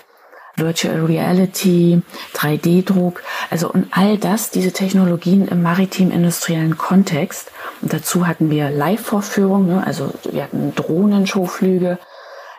Virtual 0.56 1.04
Reality, 1.04 2.02
3D-Druck, 2.34 3.22
also 3.50 3.70
und 3.70 3.88
all 3.90 4.18
das, 4.18 4.50
diese 4.50 4.72
Technologien 4.72 5.48
im 5.48 5.62
maritim-industriellen 5.62 6.78
Kontext. 6.78 7.50
Und 7.82 7.92
dazu 7.92 8.26
hatten 8.26 8.50
wir 8.50 8.70
Live-Vorführungen, 8.70 9.66
ne? 9.66 9.86
also 9.86 10.12
wir 10.30 10.44
hatten 10.44 10.74
Drohnenshowflüge, 10.74 11.98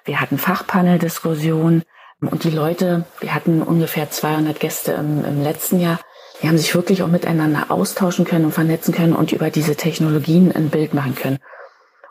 wir 0.05 0.21
hatten 0.21 0.37
Fachpaneldiskussionen 0.37 1.83
und 2.21 2.43
die 2.43 2.51
Leute, 2.51 3.05
wir 3.19 3.35
hatten 3.35 3.61
ungefähr 3.61 4.09
200 4.09 4.59
Gäste 4.59 4.93
im, 4.93 5.25
im 5.25 5.43
letzten 5.43 5.79
Jahr, 5.79 5.99
die 6.41 6.47
haben 6.47 6.57
sich 6.57 6.73
wirklich 6.73 7.03
auch 7.03 7.07
miteinander 7.07 7.65
austauschen 7.69 8.25
können 8.25 8.45
und 8.45 8.51
vernetzen 8.51 8.93
können 8.93 9.13
und 9.13 9.31
über 9.31 9.49
diese 9.49 9.75
Technologien 9.75 10.51
ein 10.55 10.69
Bild 10.69 10.93
machen 10.93 11.15
können. 11.15 11.39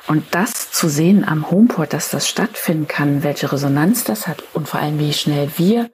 Und 0.06 0.34
das 0.34 0.70
zu 0.70 0.88
sehen 0.88 1.24
am 1.26 1.50
Homeport, 1.50 1.92
dass 1.92 2.10
das 2.10 2.28
stattfinden 2.28 2.86
kann, 2.86 3.22
welche 3.22 3.50
Resonanz 3.50 4.04
das 4.04 4.26
hat 4.26 4.42
und 4.52 4.68
vor 4.68 4.80
allem 4.80 4.98
wie 4.98 5.12
schnell 5.12 5.48
wir 5.56 5.90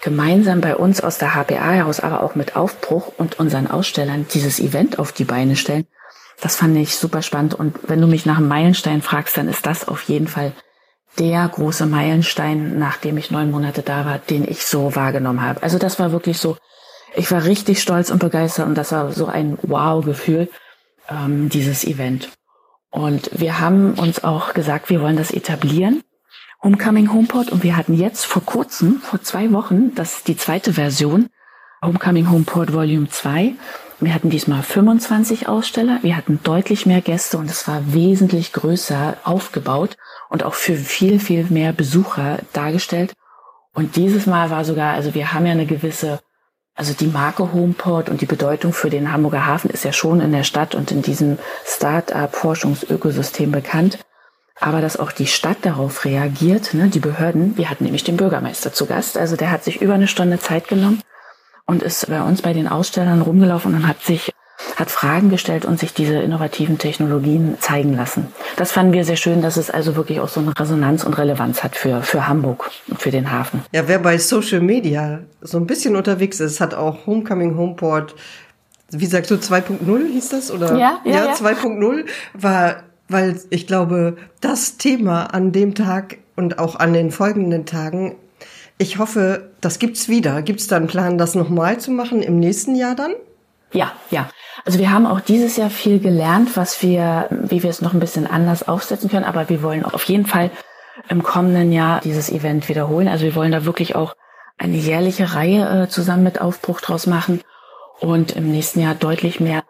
gemeinsam 0.00 0.62
bei 0.62 0.76
uns 0.76 1.02
aus 1.02 1.18
der 1.18 1.34
HPA 1.34 1.72
heraus, 1.72 2.00
aber 2.00 2.22
auch 2.22 2.34
mit 2.34 2.56
Aufbruch 2.56 3.12
und 3.18 3.38
unseren 3.38 3.66
Ausstellern 3.66 4.26
dieses 4.32 4.58
Event 4.58 4.98
auf 4.98 5.12
die 5.12 5.24
Beine 5.24 5.56
stellen, 5.56 5.86
das 6.40 6.56
fand 6.56 6.76
ich 6.78 6.96
super 6.96 7.20
spannend. 7.20 7.54
Und 7.54 7.76
wenn 7.86 8.00
du 8.00 8.06
mich 8.06 8.24
nach 8.24 8.38
einem 8.38 8.48
Meilenstein 8.48 9.02
fragst, 9.02 9.36
dann 9.36 9.48
ist 9.48 9.66
das 9.66 9.86
auf 9.86 10.02
jeden 10.04 10.26
Fall 10.26 10.52
der 11.18 11.48
große 11.48 11.86
Meilenstein, 11.86 12.78
nachdem 12.78 13.18
ich 13.18 13.30
neun 13.30 13.50
Monate 13.50 13.82
da 13.82 14.04
war, 14.04 14.18
den 14.18 14.48
ich 14.48 14.64
so 14.64 14.94
wahrgenommen 14.94 15.42
habe. 15.42 15.62
Also 15.62 15.78
das 15.78 15.98
war 15.98 16.12
wirklich 16.12 16.38
so, 16.38 16.56
ich 17.14 17.30
war 17.30 17.44
richtig 17.44 17.82
stolz 17.82 18.10
und 18.10 18.18
begeistert 18.18 18.66
und 18.66 18.76
das 18.76 18.92
war 18.92 19.12
so 19.12 19.26
ein 19.26 19.58
Wow-Gefühl, 19.62 20.48
ähm, 21.08 21.48
dieses 21.48 21.84
Event. 21.84 22.30
Und 22.90 23.30
wir 23.32 23.60
haben 23.60 23.94
uns 23.94 24.24
auch 24.24 24.54
gesagt, 24.54 24.90
wir 24.90 25.00
wollen 25.00 25.16
das 25.16 25.30
etablieren, 25.30 26.02
Homecoming 26.62 27.12
HomePod. 27.12 27.50
Und 27.50 27.62
wir 27.62 27.76
hatten 27.76 27.94
jetzt 27.94 28.26
vor 28.26 28.44
kurzem, 28.44 29.00
vor 29.00 29.22
zwei 29.22 29.52
Wochen, 29.52 29.94
das 29.94 30.18
ist 30.18 30.28
die 30.28 30.36
zweite 30.36 30.74
Version, 30.74 31.28
Homecoming 31.82 32.30
HomePod 32.30 32.72
Volume 32.72 33.08
2. 33.08 33.54
Wir 34.00 34.14
hatten 34.14 34.30
diesmal 34.30 34.62
25 34.62 35.48
Aussteller, 35.48 35.98
wir 36.02 36.16
hatten 36.16 36.40
deutlich 36.42 36.86
mehr 36.86 37.00
Gäste 37.00 37.38
und 37.38 37.50
es 37.50 37.68
war 37.68 37.92
wesentlich 37.92 38.52
größer 38.52 39.18
aufgebaut 39.24 39.96
und 40.30 40.42
auch 40.44 40.54
für 40.54 40.76
viel, 40.76 41.20
viel 41.20 41.44
mehr 41.50 41.72
Besucher 41.72 42.38
dargestellt. 42.54 43.12
Und 43.74 43.96
dieses 43.96 44.26
Mal 44.26 44.48
war 44.48 44.64
sogar, 44.64 44.94
also 44.94 45.14
wir 45.14 45.34
haben 45.34 45.44
ja 45.44 45.52
eine 45.52 45.66
gewisse, 45.66 46.20
also 46.74 46.94
die 46.94 47.08
Marke 47.08 47.52
Homeport 47.52 48.08
und 48.08 48.22
die 48.22 48.26
Bedeutung 48.26 48.72
für 48.72 48.88
den 48.88 49.12
Hamburger 49.12 49.44
Hafen 49.44 49.70
ist 49.70 49.84
ja 49.84 49.92
schon 49.92 50.22
in 50.22 50.32
der 50.32 50.44
Stadt 50.44 50.74
und 50.74 50.90
in 50.90 51.02
diesem 51.02 51.38
Start-up-Forschungsökosystem 51.66 53.52
bekannt. 53.52 53.98
aber 54.60 54.82
dass 54.82 54.98
auch 54.98 55.10
die 55.10 55.26
Stadt 55.26 55.58
darauf 55.62 56.04
reagiert, 56.04 56.74
ne, 56.74 56.88
die 56.88 57.00
Behörden. 57.00 57.56
Wir 57.56 57.70
hatten 57.70 57.84
nämlich 57.84 58.04
den 58.04 58.18
Bürgermeister 58.18 58.72
zu 58.72 58.86
Gast, 58.86 59.16
also 59.16 59.34
der 59.36 59.50
hat 59.50 59.64
sich 59.64 59.80
über 59.80 59.94
eine 59.94 60.06
Stunde 60.06 60.38
Zeit 60.38 60.68
genommen 60.68 61.02
und 61.66 61.82
ist 61.82 62.08
bei 62.08 62.22
uns 62.22 62.42
bei 62.42 62.52
den 62.52 62.68
Ausstellern 62.68 63.22
rumgelaufen 63.22 63.74
und 63.74 63.88
hat 63.88 64.02
sich 64.02 64.32
hat 64.76 64.90
Fragen 64.90 65.30
gestellt 65.30 65.64
und 65.64 65.78
sich 65.78 65.94
diese 65.94 66.14
innovativen 66.14 66.78
Technologien 66.78 67.56
zeigen 67.60 67.94
lassen. 67.94 68.28
Das 68.56 68.72
fanden 68.72 68.92
wir 68.92 69.04
sehr 69.04 69.16
schön, 69.16 69.42
dass 69.42 69.56
es 69.56 69.70
also 69.70 69.96
wirklich 69.96 70.20
auch 70.20 70.28
so 70.28 70.40
eine 70.40 70.52
Resonanz 70.58 71.04
und 71.04 71.16
Relevanz 71.18 71.62
hat 71.62 71.76
für, 71.76 72.02
für 72.02 72.26
Hamburg 72.26 72.70
und 72.88 73.00
für 73.00 73.10
den 73.10 73.30
Hafen. 73.30 73.62
Ja, 73.72 73.88
wer 73.88 73.98
bei 73.98 74.18
Social 74.18 74.60
Media 74.60 75.20
so 75.40 75.58
ein 75.58 75.66
bisschen 75.66 75.96
unterwegs 75.96 76.40
ist, 76.40 76.60
hat 76.60 76.74
auch 76.74 77.06
Homecoming 77.06 77.56
Homeport, 77.56 78.14
wie 78.90 79.06
sagst 79.06 79.30
du, 79.30 79.36
2.0 79.36 80.12
hieß 80.12 80.30
das? 80.30 80.50
Oder? 80.50 80.76
Ja, 80.76 81.00
ja, 81.04 81.12
ja. 81.12 81.24
ja 81.26 81.34
2.0 81.34 82.06
war, 82.34 82.82
weil 83.08 83.40
ich 83.50 83.66
glaube, 83.66 84.16
das 84.40 84.76
Thema 84.76 85.24
an 85.34 85.52
dem 85.52 85.74
Tag 85.74 86.18
und 86.36 86.58
auch 86.58 86.76
an 86.76 86.92
den 86.92 87.10
folgenden 87.10 87.66
Tagen 87.66 88.16
ich 88.80 88.96
hoffe, 88.96 89.50
das 89.60 89.78
gibt's 89.78 90.08
wieder. 90.08 90.40
Gibt's 90.40 90.66
da 90.66 90.76
einen 90.76 90.86
Plan, 90.86 91.18
das 91.18 91.34
nochmal 91.34 91.78
zu 91.78 91.90
machen 91.90 92.22
im 92.22 92.38
nächsten 92.40 92.74
Jahr 92.74 92.94
dann? 92.94 93.12
Ja, 93.72 93.92
ja. 94.10 94.30
Also 94.64 94.78
wir 94.78 94.92
haben 94.92 95.06
auch 95.06 95.20
dieses 95.20 95.56
Jahr 95.56 95.70
viel 95.70 96.00
gelernt, 96.00 96.56
was 96.56 96.82
wir, 96.82 97.28
wie 97.30 97.62
wir 97.62 97.70
es 97.70 97.80
noch 97.80 97.94
ein 97.94 98.00
bisschen 98.00 98.26
anders 98.26 98.66
aufsetzen 98.68 99.10
können. 99.10 99.24
Aber 99.24 99.48
wir 99.48 99.62
wollen 99.62 99.84
auf 99.84 100.04
jeden 100.04 100.26
Fall 100.26 100.50
im 101.08 101.22
kommenden 101.22 101.72
Jahr 101.72 102.00
dieses 102.00 102.30
Event 102.30 102.68
wiederholen. 102.68 103.08
Also 103.08 103.24
wir 103.24 103.34
wollen 103.34 103.52
da 103.52 103.64
wirklich 103.64 103.94
auch 103.96 104.14
eine 104.58 104.76
jährliche 104.76 105.34
Reihe 105.34 105.84
äh, 105.84 105.88
zusammen 105.88 106.22
mit 106.22 106.40
Aufbruch 106.40 106.80
draus 106.80 107.06
machen 107.06 107.40
und 108.00 108.32
im 108.32 108.50
nächsten 108.50 108.80
Jahr 108.80 108.94
deutlich 108.94 109.40
mehr 109.40 109.62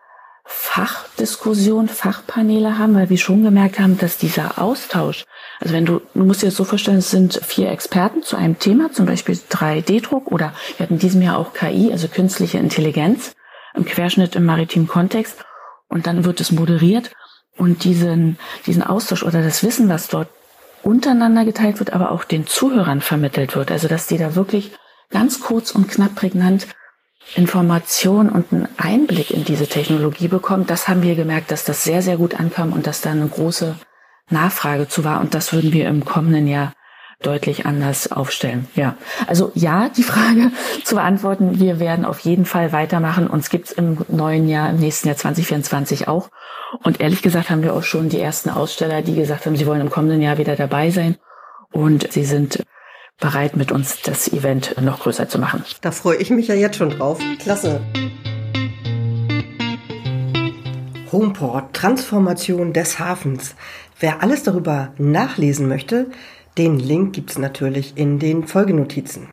Fachdiskussion, 0.44 1.88
Fachpaneele 1.88 2.76
haben, 2.76 2.96
weil 2.96 3.08
wir 3.08 3.18
schon 3.18 3.44
gemerkt 3.44 3.78
haben, 3.78 3.98
dass 3.98 4.18
dieser 4.18 4.60
Austausch, 4.60 5.24
also 5.60 5.72
wenn 5.74 5.86
du, 5.86 6.00
du 6.12 6.24
musst 6.24 6.42
dir 6.42 6.46
das 6.46 6.56
so 6.56 6.64
vorstellen, 6.64 6.98
es 6.98 7.10
sind 7.10 7.40
vier 7.44 7.70
Experten 7.70 8.24
zu 8.24 8.36
einem 8.36 8.58
Thema, 8.58 8.90
zum 8.92 9.06
Beispiel 9.06 9.38
3D-Druck 9.48 10.32
oder 10.32 10.52
wir 10.76 10.84
hatten 10.84 10.94
in 10.94 10.98
diesem 10.98 11.22
Jahr 11.22 11.38
auch 11.38 11.52
KI, 11.52 11.92
also 11.92 12.08
künstliche 12.08 12.58
Intelligenz 12.58 13.32
im 13.74 13.84
Querschnitt 13.84 14.36
im 14.36 14.44
maritimen 14.44 14.88
Kontext. 14.88 15.44
Und 15.88 16.06
dann 16.06 16.24
wird 16.24 16.40
es 16.40 16.52
moderiert. 16.52 17.10
Und 17.56 17.84
diesen, 17.84 18.38
diesen 18.66 18.82
Austausch 18.82 19.22
oder 19.22 19.42
das 19.42 19.62
Wissen, 19.62 19.88
was 19.88 20.08
dort 20.08 20.28
untereinander 20.82 21.44
geteilt 21.44 21.78
wird, 21.78 21.92
aber 21.92 22.10
auch 22.10 22.24
den 22.24 22.46
Zuhörern 22.46 23.00
vermittelt 23.00 23.54
wird, 23.54 23.70
also 23.70 23.86
dass 23.86 24.06
die 24.06 24.16
da 24.16 24.34
wirklich 24.34 24.72
ganz 25.10 25.40
kurz 25.40 25.72
und 25.72 25.88
knapp 25.88 26.14
prägnant 26.14 26.66
Information 27.34 28.30
und 28.30 28.52
einen 28.52 28.68
Einblick 28.78 29.30
in 29.30 29.44
diese 29.44 29.66
Technologie 29.66 30.28
bekommt, 30.28 30.70
das 30.70 30.88
haben 30.88 31.02
wir 31.02 31.14
gemerkt, 31.14 31.50
dass 31.50 31.64
das 31.64 31.84
sehr, 31.84 32.02
sehr 32.02 32.16
gut 32.16 32.40
ankam 32.40 32.72
und 32.72 32.86
dass 32.86 33.02
da 33.02 33.10
eine 33.10 33.28
große 33.28 33.76
Nachfrage 34.30 34.88
zu 34.88 35.04
war. 35.04 35.20
Und 35.20 35.34
das 35.34 35.52
würden 35.52 35.72
wir 35.72 35.88
im 35.88 36.04
kommenden 36.04 36.48
Jahr 36.48 36.72
deutlich 37.22 37.66
anders 37.66 38.10
aufstellen. 38.10 38.66
Ja, 38.74 38.96
also 39.26 39.52
ja, 39.54 39.88
die 39.88 40.02
Frage 40.02 40.50
zu 40.84 40.94
beantworten. 40.94 41.60
Wir 41.60 41.78
werden 41.78 42.04
auf 42.04 42.20
jeden 42.20 42.46
Fall 42.46 42.72
weitermachen. 42.72 43.26
Uns 43.26 43.50
gibt's 43.50 43.72
im 43.72 43.98
neuen 44.08 44.48
Jahr, 44.48 44.70
im 44.70 44.76
nächsten 44.76 45.08
Jahr 45.08 45.16
2024 45.16 46.08
auch. 46.08 46.30
Und 46.82 47.00
ehrlich 47.00 47.22
gesagt 47.22 47.50
haben 47.50 47.62
wir 47.62 47.74
auch 47.74 47.82
schon 47.82 48.08
die 48.08 48.20
ersten 48.20 48.48
Aussteller, 48.48 49.02
die 49.02 49.14
gesagt 49.14 49.46
haben, 49.46 49.56
sie 49.56 49.66
wollen 49.66 49.80
im 49.80 49.90
kommenden 49.90 50.22
Jahr 50.22 50.38
wieder 50.38 50.56
dabei 50.56 50.90
sein. 50.90 51.16
Und 51.72 52.12
sie 52.12 52.24
sind 52.24 52.64
bereit, 53.20 53.54
mit 53.54 53.70
uns 53.70 54.00
das 54.02 54.32
Event 54.32 54.80
noch 54.80 55.00
größer 55.00 55.28
zu 55.28 55.38
machen. 55.38 55.64
Da 55.82 55.90
freue 55.90 56.16
ich 56.16 56.30
mich 56.30 56.48
ja 56.48 56.54
jetzt 56.54 56.76
schon 56.76 56.90
drauf. 56.90 57.20
Klasse. 57.38 57.80
Homeport, 61.12 61.74
Transformation 61.74 62.72
des 62.72 62.98
Hafens. 62.98 63.56
Wer 63.98 64.22
alles 64.22 64.42
darüber 64.42 64.94
nachlesen 64.96 65.68
möchte, 65.68 66.06
den 66.58 66.78
Link 66.78 67.12
gibt 67.12 67.30
es 67.30 67.38
natürlich 67.38 67.96
in 67.96 68.18
den 68.18 68.46
Folgenotizen. 68.46 69.28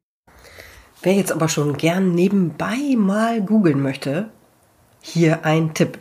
Wer 1.02 1.14
jetzt 1.14 1.32
aber 1.32 1.50
schon 1.50 1.78
gern 1.78 2.14
nebenbei 2.14 2.96
mal 2.96 3.42
googeln 3.42 3.82
möchte, 3.82 4.30
hier 5.02 5.46
ein 5.46 5.74
Tipp. 5.74 6.00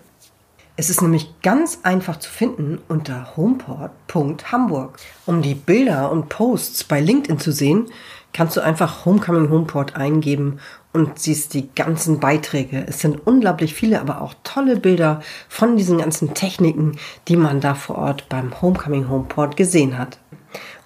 Es 0.78 0.90
ist 0.90 1.00
nämlich 1.00 1.40
ganz 1.42 1.80
einfach 1.84 2.18
zu 2.18 2.30
finden 2.30 2.78
unter 2.88 3.36
homeport.hamburg. 3.36 4.98
Um 5.24 5.40
die 5.40 5.54
Bilder 5.54 6.10
und 6.10 6.28
Posts 6.28 6.84
bei 6.84 7.00
LinkedIn 7.00 7.38
zu 7.38 7.50
sehen, 7.50 7.86
kannst 8.34 8.58
du 8.58 8.60
einfach 8.60 9.06
Homecoming 9.06 9.48
Homeport 9.48 9.96
eingeben 9.96 10.58
und 10.92 11.18
siehst 11.18 11.54
die 11.54 11.70
ganzen 11.74 12.20
Beiträge. 12.20 12.84
Es 12.86 13.00
sind 13.00 13.26
unglaublich 13.26 13.72
viele, 13.72 14.00
aber 14.00 14.20
auch 14.20 14.34
tolle 14.44 14.76
Bilder 14.76 15.22
von 15.48 15.78
diesen 15.78 15.96
ganzen 15.96 16.34
Techniken, 16.34 16.98
die 17.28 17.36
man 17.36 17.60
da 17.60 17.74
vor 17.74 17.96
Ort 17.96 18.28
beim 18.28 18.60
Homecoming 18.60 19.08
Homeport 19.08 19.56
gesehen 19.56 19.96
hat. 19.96 20.18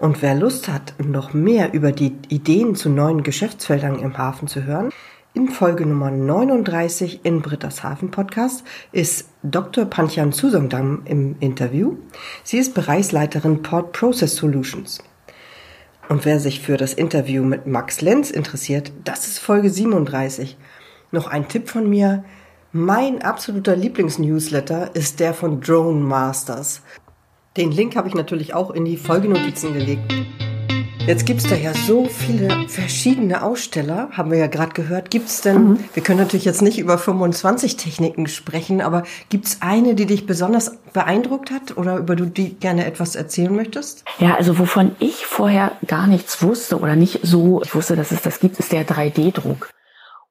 Und 0.01 0.23
wer 0.23 0.35
Lust 0.35 0.67
hat, 0.69 0.95
noch 0.99 1.35
mehr 1.35 1.75
über 1.75 1.93
die 1.93 2.17
Ideen 2.31 2.75
zu 2.75 2.89
neuen 2.89 3.23
Geschäftsfeldern 3.23 3.99
im 3.99 4.17
Hafen 4.17 4.49
zu 4.49 4.65
hören, 4.65 4.89
in 5.35 5.51
Folge 5.51 5.85
Nummer 5.85 6.11
39 6.11 7.21
in 7.23 7.43
Britta's 7.43 7.85
Hafen 7.85 8.11
Podcast 8.11 8.65
ist 8.93 9.29
Dr. 9.43 9.85
Panchian 9.85 10.33
Susongdam 10.33 11.03
im 11.05 11.37
Interview. 11.41 11.99
Sie 12.45 12.57
ist 12.57 12.73
Bereichsleiterin 12.73 13.61
Port 13.61 13.93
Process 13.93 14.37
Solutions. 14.37 15.05
Und 16.09 16.25
wer 16.25 16.41
sich 16.41 16.61
für 16.61 16.79
das 16.79 16.95
Interview 16.95 17.45
mit 17.45 17.67
Max 17.67 18.01
Lenz 18.01 18.31
interessiert, 18.31 18.93
das 19.05 19.27
ist 19.27 19.39
Folge 19.39 19.69
37. 19.69 20.57
Noch 21.11 21.27
ein 21.27 21.47
Tipp 21.47 21.69
von 21.69 21.89
mir. 21.89 22.25
Mein 22.73 23.21
absoluter 23.21 23.77
Lieblingsnewsletter 23.77 24.97
ist 24.97 25.21
der 25.21 25.35
von 25.35 25.61
Drone 25.61 26.01
Masters. 26.01 26.81
Den 27.57 27.73
Link 27.73 27.97
habe 27.97 28.07
ich 28.07 28.15
natürlich 28.15 28.55
auch 28.55 28.71
in 28.71 28.85
die 28.85 28.97
Folgenotizen 28.97 29.73
gelegt. 29.73 30.15
Jetzt 31.05 31.27
gibt's 31.27 31.49
da 31.49 31.57
ja 31.57 31.75
so 31.75 32.05
viele 32.05 32.69
verschiedene 32.69 33.43
Aussteller, 33.43 34.11
haben 34.13 34.31
wir 34.31 34.39
ja 34.39 34.47
gerade 34.47 34.73
gehört. 34.73 35.11
Gibt's 35.11 35.41
denn, 35.41 35.71
mhm. 35.71 35.79
wir 35.93 36.03
können 36.05 36.21
natürlich 36.21 36.45
jetzt 36.45 36.63
nicht 36.63 36.79
über 36.79 36.97
25 36.97 37.77
Techniken 37.77 38.29
sprechen, 38.29 38.81
aber 38.81 39.03
gibt's 39.31 39.63
eine, 39.63 39.97
die 39.97 40.07
dich 40.07 40.27
besonders 40.27 40.77
beeindruckt 40.93 41.51
hat 41.51 41.77
oder 41.77 41.97
über 41.97 42.15
du 42.15 42.27
die 42.27 42.55
gerne 42.55 42.87
etwas 42.87 43.17
erzählen 43.17 43.57
möchtest? 43.57 44.05
Ja, 44.21 44.37
also 44.37 44.61
wovon 44.61 44.95
ich 45.01 45.27
vorher 45.27 45.73
gar 45.89 46.07
nichts 46.07 46.45
wusste 46.45 46.79
oder 46.79 46.95
nicht 46.95 47.19
so, 47.25 47.63
ich 47.63 47.75
wusste, 47.75 47.97
dass 47.97 48.13
es 48.13 48.23
das 48.23 48.39
gibt, 48.39 48.61
ist 48.61 48.71
der 48.71 48.87
3D-Druck. 48.87 49.71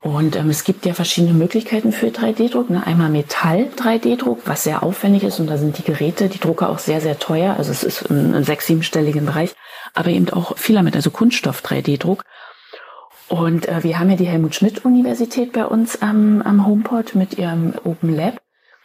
Und 0.01 0.37
ähm, 0.37 0.49
es 0.49 0.63
gibt 0.63 0.85
ja 0.85 0.93
verschiedene 0.93 1.33
Möglichkeiten 1.33 1.91
für 1.91 2.07
3D-Druck. 2.07 2.69
Ne? 2.69 2.85
Einmal 2.87 3.09
Metall-3D-Druck, 3.09 4.43
was 4.45 4.63
sehr 4.63 4.81
aufwendig 4.81 5.23
ist 5.23 5.39
und 5.39 5.47
da 5.47 5.57
sind 5.57 5.77
die 5.77 5.83
Geräte, 5.83 6.29
die 6.29 6.39
Drucker 6.39 6.69
auch 6.69 6.79
sehr, 6.79 7.01
sehr 7.01 7.19
teuer. 7.19 7.55
Also 7.57 7.71
es 7.71 7.83
ist 7.83 8.03
im 8.03 8.43
sechs-, 8.43 8.67
siebenstelligen 8.67 9.25
Bereich, 9.25 9.53
aber 9.93 10.09
eben 10.09 10.29
auch 10.29 10.57
Filament, 10.57 10.95
also 10.95 11.11
Kunststoff-3D-Druck. 11.11 12.23
Und 13.27 13.67
äh, 13.67 13.83
wir 13.83 13.99
haben 13.99 14.09
ja 14.09 14.15
die 14.15 14.27
Helmut-Schmidt-Universität 14.27 15.51
bei 15.51 15.65
uns 15.65 16.01
am, 16.01 16.41
am 16.43 16.65
Homeport 16.65 17.15
mit 17.15 17.37
ihrem 17.37 17.73
Open 17.83 18.15
Lab. 18.15 18.41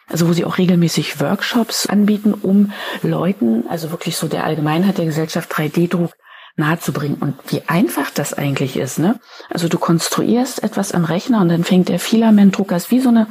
Also 0.06 0.28
wo 0.28 0.32
sie 0.34 0.44
auch 0.44 0.58
regelmäßig 0.58 1.20
Workshops 1.20 1.86
anbieten, 1.86 2.34
um 2.34 2.72
Leuten, 3.02 3.64
also 3.68 3.90
wirklich 3.90 4.16
so 4.16 4.28
der 4.28 4.44
Allgemeinheit 4.44 4.98
der 4.98 5.06
Gesellschaft 5.06 5.50
3D-Druck 5.50 6.12
nahezubringen. 6.56 7.18
Und 7.18 7.34
wie 7.48 7.62
einfach 7.66 8.10
das 8.10 8.34
eigentlich 8.34 8.76
ist, 8.76 8.98
ne? 8.98 9.18
Also 9.50 9.68
du 9.68 9.78
konstruierst 9.78 10.62
etwas 10.62 10.92
am 10.92 11.04
Rechner 11.04 11.40
und 11.40 11.48
dann 11.48 11.64
fängt 11.64 11.88
der 11.88 11.98
Filamentdrucker, 11.98 12.76
ist 12.76 12.90
wie 12.90 13.00
so 13.00 13.08
eine 13.08 13.26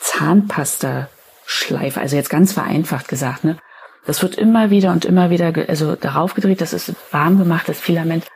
Zahnpasta-Schleife, 0.00 2.00
also 2.00 2.16
jetzt 2.16 2.30
ganz 2.30 2.52
vereinfacht 2.52 3.08
gesagt, 3.08 3.44
ne? 3.44 3.58
Das 4.06 4.22
wird 4.22 4.36
immer 4.36 4.70
wieder 4.70 4.92
und 4.92 5.04
immer 5.04 5.28
wieder, 5.28 5.52
also 5.68 5.94
darauf 5.94 6.34
gedreht, 6.34 6.60
das 6.60 6.72
ist 6.72 6.94
warm 7.10 7.38
gemachtes 7.38 7.78
Filament. 7.78 8.26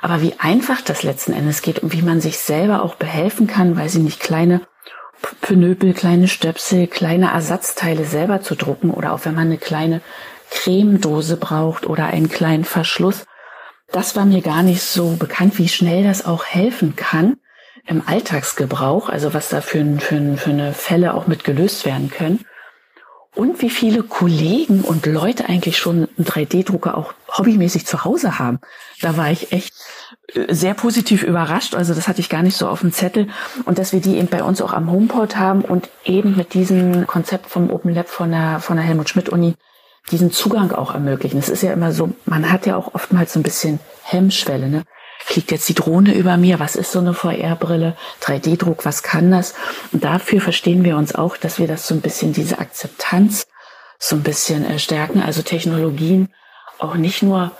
Aber 0.00 0.20
wie 0.20 0.34
einfach 0.38 0.82
das 0.82 1.02
letzten 1.02 1.32
Endes 1.32 1.62
geht 1.62 1.78
und 1.78 1.94
wie 1.94 2.02
man 2.02 2.20
sich 2.20 2.38
selber 2.38 2.82
auch 2.82 2.96
behelfen 2.96 3.46
kann, 3.46 3.78
weil 3.78 3.88
sie 3.88 4.00
nicht 4.00 4.20
kleine 4.20 4.60
Pnöpel, 5.40 5.94
kleine 5.94 6.28
Stöpsel, 6.28 6.88
kleine 6.88 7.30
Ersatzteile 7.30 8.04
selber 8.04 8.42
zu 8.42 8.54
drucken 8.54 8.90
oder 8.90 9.14
auch 9.14 9.24
wenn 9.24 9.34
man 9.34 9.46
eine 9.46 9.56
kleine 9.56 10.02
Cremedose 10.50 11.38
braucht 11.38 11.86
oder 11.86 12.06
einen 12.06 12.28
kleinen 12.28 12.64
Verschluss, 12.64 13.24
das 13.94 14.16
war 14.16 14.24
mir 14.24 14.42
gar 14.42 14.62
nicht 14.62 14.82
so 14.82 15.10
bekannt, 15.10 15.58
wie 15.58 15.68
schnell 15.68 16.02
das 16.02 16.24
auch 16.24 16.44
helfen 16.44 16.96
kann 16.96 17.36
im 17.86 18.02
Alltagsgebrauch, 18.04 19.08
also 19.08 19.34
was 19.34 19.50
da 19.50 19.60
für, 19.60 19.84
für, 20.00 20.36
für 20.36 20.50
eine 20.50 20.72
Fälle 20.72 21.14
auch 21.14 21.26
mit 21.26 21.44
gelöst 21.44 21.84
werden 21.84 22.10
können. 22.10 22.44
Und 23.36 23.62
wie 23.62 23.70
viele 23.70 24.04
Kollegen 24.04 24.82
und 24.82 25.06
Leute 25.06 25.48
eigentlich 25.48 25.76
schon 25.78 26.08
einen 26.16 26.26
3D-Drucker 26.26 26.96
auch 26.96 27.14
hobbymäßig 27.36 27.84
zu 27.84 28.04
Hause 28.04 28.38
haben. 28.38 28.60
Da 29.00 29.16
war 29.16 29.30
ich 29.30 29.50
echt 29.50 29.74
äh, 30.34 30.54
sehr 30.54 30.74
positiv 30.74 31.24
überrascht. 31.24 31.74
Also 31.74 31.94
das 31.94 32.06
hatte 32.06 32.20
ich 32.20 32.28
gar 32.28 32.42
nicht 32.42 32.56
so 32.56 32.68
auf 32.68 32.80
dem 32.80 32.92
Zettel. 32.92 33.26
Und 33.64 33.78
dass 33.78 33.92
wir 33.92 34.00
die 34.00 34.18
eben 34.18 34.28
bei 34.28 34.44
uns 34.44 34.62
auch 34.62 34.72
am 34.72 34.90
Homeport 34.90 35.36
haben 35.36 35.62
und 35.62 35.88
eben 36.04 36.36
mit 36.36 36.54
diesem 36.54 37.08
Konzept 37.08 37.46
vom 37.46 37.70
Open 37.70 37.92
Lab 37.92 38.08
von 38.08 38.30
der, 38.30 38.60
von 38.60 38.76
der 38.76 38.86
Helmut 38.86 39.08
Schmidt 39.08 39.28
Uni 39.28 39.56
diesen 40.10 40.30
Zugang 40.30 40.72
auch 40.72 40.94
ermöglichen. 40.94 41.38
Es 41.38 41.48
ist 41.48 41.62
ja 41.62 41.72
immer 41.72 41.92
so, 41.92 42.10
man 42.26 42.50
hat 42.50 42.66
ja 42.66 42.76
auch 42.76 42.94
oftmals 42.94 43.32
so 43.32 43.40
ein 43.40 43.44
bisschen 43.44 43.80
Hemmschwelle, 44.02 44.68
ne? 44.68 44.84
Fliegt 45.20 45.50
jetzt 45.50 45.68
die 45.70 45.74
Drohne 45.74 46.14
über 46.14 46.36
mir? 46.36 46.60
Was 46.60 46.76
ist 46.76 46.92
so 46.92 46.98
eine 46.98 47.14
VR-Brille? 47.14 47.96
3D-Druck, 48.20 48.84
was 48.84 49.02
kann 49.02 49.30
das? 49.30 49.54
Und 49.90 50.04
dafür 50.04 50.42
verstehen 50.42 50.84
wir 50.84 50.98
uns 50.98 51.14
auch, 51.14 51.38
dass 51.38 51.58
wir 51.58 51.66
das 51.66 51.88
so 51.88 51.94
ein 51.94 52.02
bisschen, 52.02 52.34
diese 52.34 52.58
Akzeptanz 52.58 53.46
so 53.98 54.16
ein 54.16 54.22
bisschen 54.22 54.66
äh, 54.66 54.78
stärken, 54.78 55.22
also 55.22 55.40
Technologien 55.40 56.28
auch 56.78 56.96
nicht 56.96 57.22
nur 57.22 57.52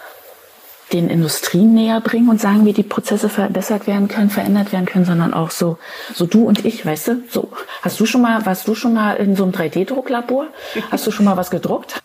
den 0.92 1.08
Industrien 1.08 1.72
näher 1.72 2.00
bringen 2.00 2.28
und 2.28 2.40
sagen, 2.40 2.66
wie 2.66 2.74
die 2.74 2.82
Prozesse 2.82 3.30
verbessert 3.30 3.86
werden 3.86 4.08
können, 4.08 4.28
verändert 4.28 4.72
werden 4.72 4.84
können, 4.84 5.06
sondern 5.06 5.32
auch 5.32 5.50
so, 5.50 5.78
so 6.12 6.26
du 6.26 6.44
und 6.44 6.64
ich, 6.64 6.84
weißt 6.84 7.08
du, 7.08 7.22
so. 7.30 7.50
Hast 7.80 7.98
du 7.98 8.06
schon 8.06 8.20
mal, 8.20 8.44
warst 8.44 8.68
du 8.68 8.74
schon 8.74 8.92
mal 8.92 9.14
in 9.14 9.34
so 9.34 9.44
einem 9.44 9.52
3D-Drucklabor? 9.52 10.48
Hast 10.90 11.06
du 11.06 11.10
schon 11.10 11.24
mal 11.24 11.38
was 11.38 11.50
gedruckt? 11.50 12.02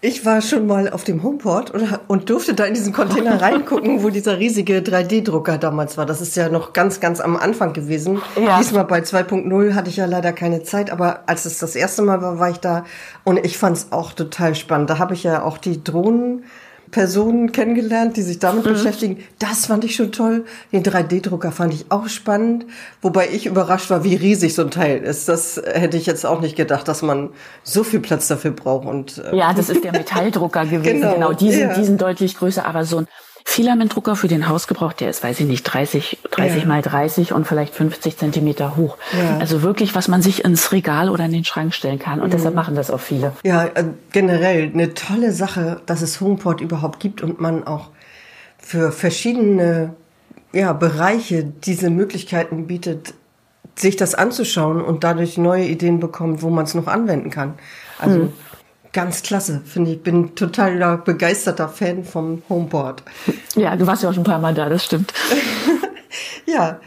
Ich 0.00 0.24
war 0.24 0.42
schon 0.42 0.68
mal 0.68 0.88
auf 0.90 1.02
dem 1.02 1.24
Homeport 1.24 1.72
und, 1.72 1.82
und 2.06 2.30
durfte 2.30 2.54
da 2.54 2.64
in 2.64 2.74
diesen 2.74 2.92
Container 2.92 3.42
reingucken, 3.42 4.04
wo 4.04 4.10
dieser 4.10 4.38
riesige 4.38 4.78
3D-Drucker 4.78 5.58
damals 5.58 5.98
war. 5.98 6.06
Das 6.06 6.20
ist 6.20 6.36
ja 6.36 6.48
noch 6.48 6.72
ganz, 6.72 7.00
ganz 7.00 7.18
am 7.18 7.36
Anfang 7.36 7.72
gewesen. 7.72 8.22
Ja. 8.40 8.58
Diesmal 8.58 8.84
bei 8.84 9.00
2.0 9.00 9.74
hatte 9.74 9.90
ich 9.90 9.96
ja 9.96 10.06
leider 10.06 10.32
keine 10.32 10.62
Zeit, 10.62 10.90
aber 10.90 11.24
als 11.26 11.46
es 11.46 11.58
das 11.58 11.74
erste 11.74 12.02
Mal 12.02 12.22
war, 12.22 12.38
war 12.38 12.50
ich 12.50 12.58
da 12.58 12.84
und 13.24 13.44
ich 13.44 13.58
fand 13.58 13.76
es 13.76 13.88
auch 13.90 14.12
total 14.12 14.54
spannend. 14.54 14.88
Da 14.88 14.98
habe 14.98 15.14
ich 15.14 15.24
ja 15.24 15.42
auch 15.42 15.58
die 15.58 15.82
Drohnen 15.82 16.44
Personen 16.90 17.52
kennengelernt, 17.52 18.16
die 18.16 18.22
sich 18.22 18.38
damit 18.38 18.64
mhm. 18.64 18.70
beschäftigen. 18.70 19.24
Das 19.38 19.66
fand 19.66 19.84
ich 19.84 19.94
schon 19.94 20.12
toll. 20.12 20.44
Den 20.72 20.82
3D-Drucker 20.82 21.52
fand 21.52 21.74
ich 21.74 21.86
auch 21.90 22.08
spannend, 22.08 22.66
wobei 23.02 23.28
ich 23.28 23.46
überrascht 23.46 23.90
war, 23.90 24.04
wie 24.04 24.14
riesig 24.14 24.54
so 24.54 24.62
ein 24.62 24.70
Teil 24.70 25.02
ist. 25.02 25.28
Das 25.28 25.60
hätte 25.72 25.96
ich 25.96 26.06
jetzt 26.06 26.24
auch 26.26 26.40
nicht 26.40 26.56
gedacht, 26.56 26.88
dass 26.88 27.02
man 27.02 27.30
so 27.62 27.84
viel 27.84 28.00
Platz 28.00 28.28
dafür 28.28 28.52
braucht. 28.52 28.86
Und 28.86 29.18
äh 29.18 29.36
ja, 29.36 29.52
das 29.52 29.68
ist 29.68 29.84
der 29.84 29.92
Metalldrucker 29.92 30.64
gewesen. 30.64 31.00
Genau, 31.00 31.14
genau. 31.14 31.32
Die, 31.32 31.52
sind, 31.52 31.68
ja. 31.68 31.74
die 31.74 31.84
sind 31.84 32.00
deutlich 32.00 32.36
größer, 32.36 32.64
aber 32.64 32.84
so 32.84 32.98
ein 32.98 33.08
Filamentdrucker 33.50 34.14
für 34.14 34.28
den 34.28 34.46
Hausgebrauch, 34.46 34.92
der 34.92 35.08
ist, 35.08 35.24
weiß 35.24 35.40
ich 35.40 35.46
nicht, 35.46 35.64
30, 35.64 36.18
30 36.30 36.62
ja. 36.62 36.68
mal 36.68 36.82
30 36.82 37.32
und 37.32 37.46
vielleicht 37.46 37.74
50 37.74 38.18
Zentimeter 38.18 38.76
hoch. 38.76 38.98
Ja. 39.18 39.38
Also 39.38 39.62
wirklich, 39.62 39.94
was 39.94 40.06
man 40.06 40.20
sich 40.20 40.44
ins 40.44 40.70
Regal 40.70 41.08
oder 41.08 41.24
in 41.24 41.32
den 41.32 41.46
Schrank 41.46 41.72
stellen 41.72 41.98
kann. 41.98 42.20
Und 42.20 42.28
mhm. 42.28 42.32
deshalb 42.32 42.54
machen 42.54 42.74
das 42.74 42.90
auch 42.90 43.00
viele. 43.00 43.32
Ja, 43.44 43.64
äh, 43.64 43.84
generell 44.12 44.70
eine 44.72 44.92
tolle 44.92 45.32
Sache, 45.32 45.80
dass 45.86 46.02
es 46.02 46.20
Homeport 46.20 46.60
überhaupt 46.60 47.00
gibt 47.00 47.22
und 47.22 47.40
man 47.40 47.66
auch 47.66 47.88
für 48.58 48.92
verschiedene 48.92 49.94
ja, 50.52 50.74
Bereiche 50.74 51.42
diese 51.42 51.88
Möglichkeiten 51.88 52.66
bietet, 52.66 53.14
sich 53.76 53.96
das 53.96 54.14
anzuschauen 54.14 54.82
und 54.82 55.04
dadurch 55.04 55.38
neue 55.38 55.64
Ideen 55.64 56.00
bekommt, 56.00 56.42
wo 56.42 56.50
man 56.50 56.66
es 56.66 56.74
noch 56.74 56.86
anwenden 56.86 57.30
kann. 57.30 57.54
Also 57.98 58.24
mhm. 58.24 58.32
Ganz 58.92 59.22
klasse, 59.22 59.60
finde 59.64 59.92
ich. 59.92 60.02
Bin 60.02 60.34
total 60.34 60.98
begeisterter 60.98 61.68
Fan 61.68 62.04
vom 62.04 62.42
Homeboard. 62.48 63.02
Ja, 63.56 63.74
du 63.76 63.86
warst 63.86 64.02
ja 64.02 64.08
auch 64.08 64.14
schon 64.14 64.22
ein 64.22 64.30
paar 64.30 64.38
Mal 64.38 64.54
da, 64.54 64.68
das 64.68 64.84
stimmt. 64.84 65.12
ja, 66.46 66.78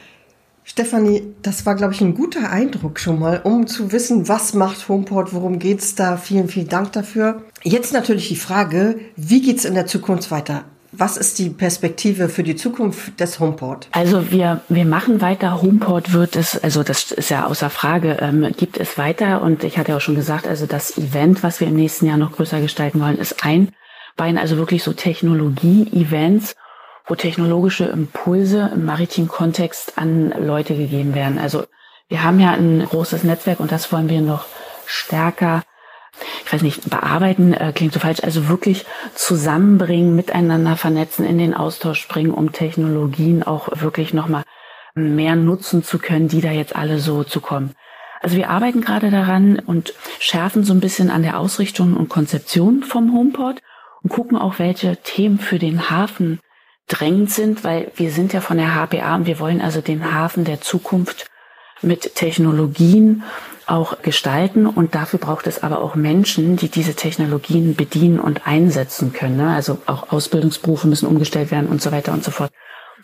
Stefanie, 0.63 1.33
das 1.41 1.65
war, 1.65 1.75
glaube 1.75 1.93
ich, 1.93 1.99
ein 1.99 2.13
guter 2.13 2.49
Eindruck 2.49 2.97
schon 2.97 3.19
mal, 3.19 3.41
um 3.43 3.67
zu 3.67 3.91
wissen, 3.91 4.29
was 4.29 4.53
macht 4.53 4.87
Homeport, 4.87 5.33
worum 5.33 5.59
geht's 5.59 5.95
da. 5.95 6.15
Vielen, 6.15 6.47
vielen 6.47 6.69
Dank 6.69 6.93
dafür. 6.93 7.41
Jetzt 7.61 7.91
natürlich 7.91 8.29
die 8.29 8.37
Frage, 8.37 8.99
wie 9.17 9.41
geht's 9.41 9.65
in 9.65 9.73
der 9.73 9.85
Zukunft 9.85 10.31
weiter? 10.31 10.63
Was 10.93 11.15
ist 11.15 11.39
die 11.39 11.49
Perspektive 11.49 12.27
für 12.27 12.43
die 12.43 12.55
Zukunft 12.57 13.19
des 13.19 13.39
Homeport? 13.39 13.87
Also 13.91 14.29
wir, 14.31 14.61
wir 14.67 14.85
machen 14.85 15.21
weiter. 15.21 15.61
Homeport 15.61 16.11
wird 16.11 16.35
es, 16.35 16.61
also 16.61 16.83
das 16.83 17.11
ist 17.11 17.29
ja 17.29 17.45
außer 17.45 17.69
Frage, 17.69 18.17
ähm, 18.19 18.51
gibt 18.57 18.77
es 18.77 18.97
weiter. 18.97 19.41
Und 19.41 19.63
ich 19.63 19.77
hatte 19.77 19.91
ja 19.91 19.97
auch 19.97 20.01
schon 20.01 20.15
gesagt, 20.15 20.47
also 20.47 20.65
das 20.65 20.97
Event, 20.97 21.43
was 21.43 21.61
wir 21.61 21.67
im 21.67 21.75
nächsten 21.75 22.07
Jahr 22.07 22.17
noch 22.17 22.33
größer 22.33 22.59
gestalten 22.59 22.99
wollen, 22.99 23.17
ist 23.17 23.45
ein 23.45 23.71
Bein, 24.17 24.37
also 24.37 24.57
wirklich 24.57 24.83
so 24.83 24.91
Technologie-Events, 24.91 26.55
wo 27.07 27.15
technologische 27.15 27.85
Impulse 27.85 28.71
im 28.73 28.83
maritimen 28.83 29.29
Kontext 29.29 29.97
an 29.97 30.33
Leute 30.37 30.75
gegeben 30.75 31.15
werden. 31.15 31.39
Also 31.39 31.63
wir 32.09 32.23
haben 32.23 32.41
ja 32.41 32.51
ein 32.51 32.85
großes 32.85 33.23
Netzwerk 33.23 33.61
und 33.61 33.71
das 33.71 33.91
wollen 33.93 34.09
wir 34.09 34.19
noch 34.19 34.45
stärker 34.85 35.63
ich 36.45 36.53
weiß 36.53 36.61
nicht, 36.61 36.89
bearbeiten 36.89 37.53
äh, 37.53 37.71
klingt 37.73 37.93
so 37.93 37.99
falsch, 37.99 38.23
also 38.23 38.47
wirklich 38.47 38.85
zusammenbringen, 39.15 40.15
miteinander 40.15 40.77
vernetzen, 40.77 41.25
in 41.25 41.37
den 41.37 41.53
Austausch 41.53 42.07
bringen, 42.07 42.31
um 42.31 42.51
Technologien 42.51 43.43
auch 43.43 43.69
wirklich 43.81 44.13
nochmal 44.13 44.43
mehr 44.93 45.35
nutzen 45.35 45.83
zu 45.83 45.99
können, 45.99 46.27
die 46.27 46.41
da 46.41 46.51
jetzt 46.51 46.75
alle 46.75 46.99
so 46.99 47.23
zu 47.23 47.41
kommen. 47.41 47.73
Also 48.21 48.37
wir 48.37 48.49
arbeiten 48.49 48.81
gerade 48.81 49.09
daran 49.09 49.59
und 49.59 49.93
schärfen 50.19 50.63
so 50.63 50.73
ein 50.73 50.79
bisschen 50.79 51.09
an 51.09 51.23
der 51.23 51.39
Ausrichtung 51.39 51.95
und 51.97 52.09
Konzeption 52.09 52.83
vom 52.83 53.13
Homeport 53.13 53.61
und 54.03 54.09
gucken 54.09 54.37
auch, 54.37 54.59
welche 54.59 54.97
Themen 54.97 55.39
für 55.39 55.57
den 55.57 55.89
Hafen 55.89 56.39
drängend 56.87 57.31
sind, 57.31 57.63
weil 57.63 57.91
wir 57.95 58.11
sind 58.11 58.33
ja 58.33 58.41
von 58.41 58.57
der 58.57 58.75
HPA 58.75 59.15
und 59.15 59.25
wir 59.25 59.39
wollen 59.39 59.61
also 59.61 59.81
den 59.81 60.13
Hafen 60.13 60.43
der 60.43 60.61
Zukunft 60.61 61.27
mit 61.81 62.15
Technologien 62.15 63.23
auch 63.71 64.01
gestalten 64.01 64.67
und 64.67 64.95
dafür 64.95 65.17
braucht 65.17 65.47
es 65.47 65.63
aber 65.63 65.81
auch 65.81 65.95
Menschen, 65.95 66.57
die 66.57 66.67
diese 66.67 66.93
Technologien 66.93 67.75
bedienen 67.75 68.19
und 68.19 68.45
einsetzen 68.45 69.13
können. 69.13 69.37
Ne? 69.37 69.53
Also 69.53 69.77
auch 69.85 70.11
Ausbildungsberufe 70.11 70.87
müssen 70.87 71.07
umgestellt 71.07 71.51
werden 71.51 71.69
und 71.69 71.81
so 71.81 71.91
weiter 71.91 72.11
und 72.11 72.23
so 72.23 72.31
fort. 72.31 72.51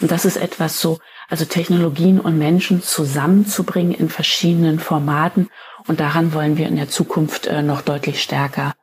Und 0.01 0.11
das 0.11 0.25
ist 0.25 0.35
etwas 0.35 0.81
so, 0.81 0.99
also 1.29 1.45
Technologien 1.45 2.19
und 2.19 2.37
Menschen 2.37 2.83
zusammenzubringen 2.83 3.93
in 3.93 4.09
verschiedenen 4.09 4.79
Formaten 4.79 5.49
und 5.87 6.01
daran 6.01 6.33
wollen 6.33 6.57
wir 6.57 6.67
in 6.67 6.75
der 6.75 6.89
Zukunft 6.89 7.47
äh, 7.47 7.61
noch 7.61 7.81
deutlich 7.81 8.21
stärker 8.21 8.73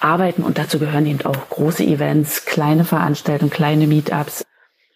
arbeiten 0.00 0.42
und 0.42 0.56
dazu 0.56 0.78
gehören 0.78 1.06
eben 1.06 1.24
auch 1.26 1.50
große 1.50 1.84
Events, 1.84 2.46
kleine 2.46 2.84
Veranstaltungen, 2.84 3.50
kleine 3.50 3.86
Meetups, 3.86 4.44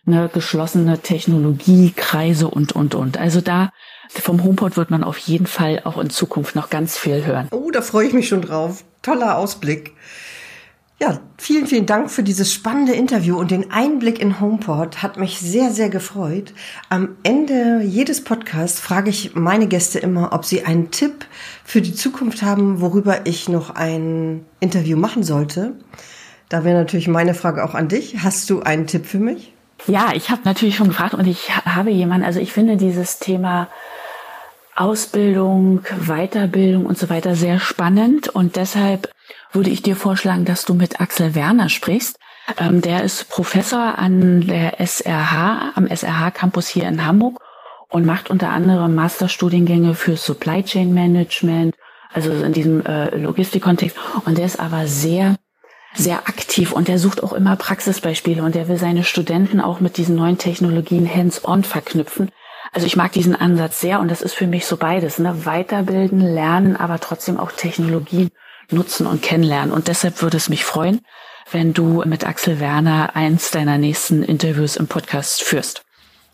ne, 0.05 0.31
geschlossene 0.33 0.99
Technologiekreise 0.99 2.49
und, 2.49 2.73
und, 2.73 2.95
und. 2.95 3.19
Also 3.19 3.41
da 3.43 3.71
vom 4.09 4.43
HomePod 4.43 4.77
wird 4.77 4.91
man 4.91 5.05
auf 5.05 5.19
jeden 5.19 5.47
Fall 5.47 5.83
auch 5.85 5.99
in 5.99 6.11
Zukunft 6.11 6.55
noch 6.55 6.71
ganz 6.71 6.97
viel 6.97 7.25
hören. 7.25 7.49
Oh, 7.51 7.71
da 7.71 7.83
freue 7.83 8.07
ich 8.07 8.13
mich 8.13 8.29
schon 8.29 8.43
drauf. 8.43 8.85
Toller 9.03 9.39
Ausblick. 9.39 9.95
Ja, 11.01 11.21
vielen, 11.37 11.69
vielen 11.69 11.87
Dank 11.87 12.11
für 12.11 12.25
dieses 12.25 12.53
spannende 12.53 12.93
Interview 12.93 13.39
und 13.39 13.53
den 13.53 13.71
Einblick 13.71 14.19
in 14.21 14.41
HomePod. 14.41 15.01
Hat 15.01 15.17
mich 15.17 15.39
sehr, 15.39 15.71
sehr 15.71 15.91
gefreut. 15.91 16.53
Am 16.89 17.17
Ende 17.23 17.83
jedes 17.85 18.25
Podcasts 18.25 18.81
frage 18.81 19.09
ich 19.11 19.37
meine 19.37 19.69
Gäste 19.69 20.01
immer, 20.01 20.33
ob 20.33 20.45
sie 20.45 20.65
einen 20.65 20.91
Tipp 20.91 21.25
für 21.65 21.81
die 21.81 21.95
Zukunft 21.95 22.43
haben, 22.43 22.81
worüber 22.81 23.27
ich 23.27 23.49
noch 23.49 23.71
ein 23.71 24.45
Interview 24.59 24.97
machen 24.97 25.23
sollte. 25.23 25.75
Da 26.49 26.65
wäre 26.65 26.77
natürlich 26.77 27.07
meine 27.07 27.35
Frage 27.35 27.63
auch 27.63 27.75
an 27.77 27.87
dich. 27.87 28.25
Hast 28.25 28.51
du 28.51 28.63
einen 28.63 28.89
Tipp 28.89 29.07
für 29.07 29.21
mich? 29.21 29.53
Ja, 29.87 30.11
ich 30.15 30.31
habe 30.31 30.43
natürlich 30.45 30.75
schon 30.75 30.89
gefragt 30.89 31.15
und 31.15 31.29
ich 31.29 31.55
habe 31.65 31.91
jemanden, 31.91 32.27
also 32.27 32.41
ich 32.41 32.53
finde 32.53 32.77
dieses 32.77 33.21
Thema 33.21 33.69
Ausbildung, 34.79 35.81
Weiterbildung 36.07 36.87
und 36.87 36.97
so 36.97 37.11
weiter 37.11 37.35
sehr 37.35 37.59
spannend 37.59 38.29
und 38.29 38.55
deshalb 38.55 39.11
würde 39.53 39.71
ich 39.71 39.83
dir 39.83 39.97
vorschlagen, 39.97 40.45
dass 40.45 40.65
du 40.65 40.75
mit 40.75 41.01
Axel 41.01 41.35
Werner 41.35 41.69
sprichst. 41.69 42.19
Ähm, 42.59 42.81
der 42.81 43.03
ist 43.03 43.29
Professor 43.29 43.99
an 43.99 44.47
der 44.47 44.81
SRH, 44.81 45.73
am 45.75 45.89
SRH 45.89 46.31
Campus 46.31 46.69
hier 46.69 46.87
in 46.87 47.05
Hamburg 47.05 47.41
und 47.89 48.07
macht 48.07 48.31
unter 48.31 48.51
anderem 48.51 48.95
Masterstudiengänge 48.95 49.95
für 49.95 50.17
Supply 50.17 50.63
Chain 50.63 50.95
Management, 50.95 51.75
also 52.13 52.31
in 52.31 52.53
diesem 52.53 52.87
äh, 52.87 53.17
Logistikkontext. 53.17 53.97
Und 54.25 54.39
der 54.39 54.47
ist 54.47 54.61
aber 54.61 54.87
sehr, 54.87 55.37
sehr 55.95 56.29
aktiv 56.29 56.73
und 56.73 56.87
der 56.87 57.01
sucht 57.01 57.23
auch 57.23 57.33
immer 57.33 57.57
Praxisbeispiele 57.57 58.43
und 58.43 58.55
der 58.55 58.69
will 58.69 58.79
seine 58.79 59.03
Studenten 59.03 59.61
auch 59.61 59.81
mit 59.81 59.97
diesen 59.97 60.15
neuen 60.15 60.39
Technologien 60.39 61.13
hands-on 61.13 61.65
verknüpfen. 61.65 62.31
Also 62.73 62.87
ich 62.87 62.97
mag 62.97 63.13
diesen 63.13 63.35
Ansatz 63.35 63.81
sehr 63.81 64.01
und 64.01 64.11
das 64.11 64.23
ist 64.23 64.35
für 64.35 64.47
mich 64.47 64.67
so 64.67 64.77
beides, 64.77 65.19
ne? 65.19 65.47
Weiterbilden, 65.47 66.21
lernen, 66.21 66.77
aber 66.77 67.01
trotzdem 67.01 67.39
auch 67.39 67.53
Technologien 67.53 68.31
nutzen 68.71 69.07
und 69.07 69.23
kennenlernen. 69.23 69.73
Und 69.73 69.89
deshalb 69.89 70.23
würde 70.23 70.37
es 70.37 70.49
mich 70.49 70.65
freuen, 70.65 71.01
wenn 71.51 71.73
du 71.73 72.03
mit 72.05 72.27
Axel 72.27 72.61
Werner 72.61 73.17
eins 73.17 73.51
deiner 73.51 73.79
nächsten 73.79 74.23
Interviews 74.23 74.77
im 74.77 74.87
Podcast 74.87 75.43
führst. 75.43 75.83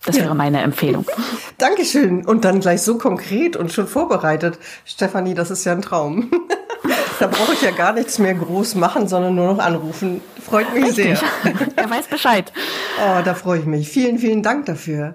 Das 0.04 0.16
ja. 0.16 0.24
wäre 0.24 0.34
meine 0.34 0.60
Empfehlung. 0.60 1.06
Dankeschön. 1.58 2.26
Und 2.26 2.44
dann 2.44 2.60
gleich 2.60 2.82
so 2.82 2.98
konkret 2.98 3.56
und 3.56 3.72
schon 3.72 3.86
vorbereitet. 3.86 4.58
Stefanie, 4.84 5.34
das 5.34 5.50
ist 5.50 5.64
ja 5.64 5.72
ein 5.72 5.82
Traum. 5.82 6.30
da 7.20 7.26
brauche 7.26 7.54
ich 7.54 7.62
ja 7.62 7.70
gar 7.70 7.92
nichts 7.92 8.18
mehr 8.18 8.34
groß 8.34 8.74
machen, 8.74 9.08
sondern 9.08 9.34
nur 9.34 9.54
noch 9.54 9.58
anrufen. 9.58 10.20
Freut 10.44 10.72
mich 10.74 10.84
Richtig. 10.84 11.18
sehr. 11.18 11.20
er 11.76 11.90
weiß 11.90 12.08
Bescheid. 12.08 12.52
Oh, 12.98 13.22
da 13.24 13.34
freue 13.34 13.60
ich 13.60 13.66
mich. 13.66 13.88
Vielen, 13.88 14.18
vielen 14.18 14.42
Dank 14.42 14.66
dafür. 14.66 15.14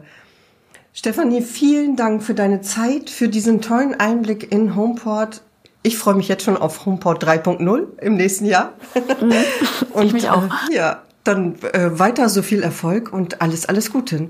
Stefanie, 0.99 1.41
vielen 1.41 1.95
Dank 1.95 2.21
für 2.21 2.33
deine 2.33 2.59
Zeit, 2.59 3.09
für 3.09 3.29
diesen 3.29 3.61
tollen 3.61 3.97
Einblick 3.97 4.51
in 4.51 4.75
Homeport. 4.75 5.43
Ich 5.81 5.97
freue 5.97 6.15
mich 6.15 6.27
jetzt 6.27 6.43
schon 6.43 6.57
auf 6.57 6.85
Homeport 6.85 7.23
3.0 7.23 8.01
im 8.01 8.15
nächsten 8.15 8.43
Jahr. 8.43 8.73
Mhm. 9.21 9.31
und 9.93 10.07
ich 10.07 10.11
mich 10.11 10.29
auch. 10.29 10.43
Äh, 10.43 10.75
ja, 10.75 11.03
dann 11.23 11.55
äh, 11.71 11.97
weiter 11.97 12.27
so 12.27 12.41
viel 12.41 12.63
Erfolg 12.63 13.13
und 13.13 13.41
alles, 13.41 13.65
alles 13.65 13.93
Gute. 13.93 14.29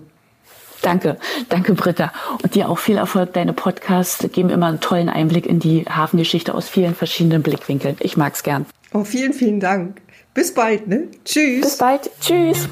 Danke, 0.83 1.17
danke 1.49 1.73
Britta. 1.73 2.13
Und 2.43 2.53
dir 2.53 2.69
auch 2.69 2.77
viel 2.77 2.97
Erfolg. 2.97 3.33
Deine 3.33 3.53
Podcasts 3.53 4.23
geben 4.31 4.51
immer 4.51 4.67
einen 4.67 4.79
tollen 4.79 5.09
Einblick 5.09 5.47
in 5.47 5.57
die 5.57 5.85
Hafengeschichte 5.85 6.53
aus 6.53 6.69
vielen 6.69 6.93
verschiedenen 6.93 7.41
Blickwinkeln. 7.41 7.97
Ich 7.99 8.15
mag's 8.15 8.43
gern. 8.43 8.67
Oh, 8.93 9.03
vielen, 9.03 9.33
vielen 9.33 9.59
Dank. 9.59 10.01
Bis 10.35 10.53
bald, 10.53 10.87
ne? 10.87 11.07
Tschüss. 11.25 11.61
Bis 11.61 11.77
bald. 11.77 12.11
Tschüss. 12.21 12.69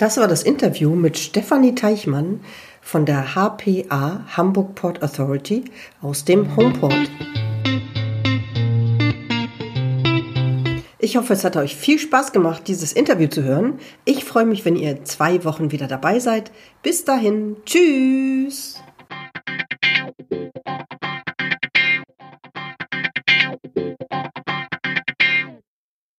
Das 0.00 0.16
war 0.16 0.28
das 0.28 0.42
Interview 0.42 0.94
mit 0.94 1.18
Stefanie 1.18 1.74
Teichmann 1.74 2.40
von 2.80 3.04
der 3.04 3.34
HPA 3.34 4.24
Hamburg 4.34 4.74
Port 4.74 5.02
Authority 5.02 5.64
aus 6.00 6.24
dem 6.24 6.56
Homeport. 6.56 7.10
Ich 10.98 11.18
hoffe, 11.18 11.34
es 11.34 11.44
hat 11.44 11.56
euch 11.56 11.76
viel 11.76 11.98
Spaß 11.98 12.32
gemacht, 12.32 12.62
dieses 12.66 12.94
Interview 12.94 13.28
zu 13.28 13.42
hören. 13.42 13.78
Ich 14.06 14.24
freue 14.24 14.46
mich, 14.46 14.64
wenn 14.64 14.76
ihr 14.76 15.04
zwei 15.04 15.44
Wochen 15.44 15.70
wieder 15.70 15.86
dabei 15.86 16.18
seid. 16.18 16.50
Bis 16.82 17.04
dahin, 17.04 17.56
tschüss. 17.66 18.80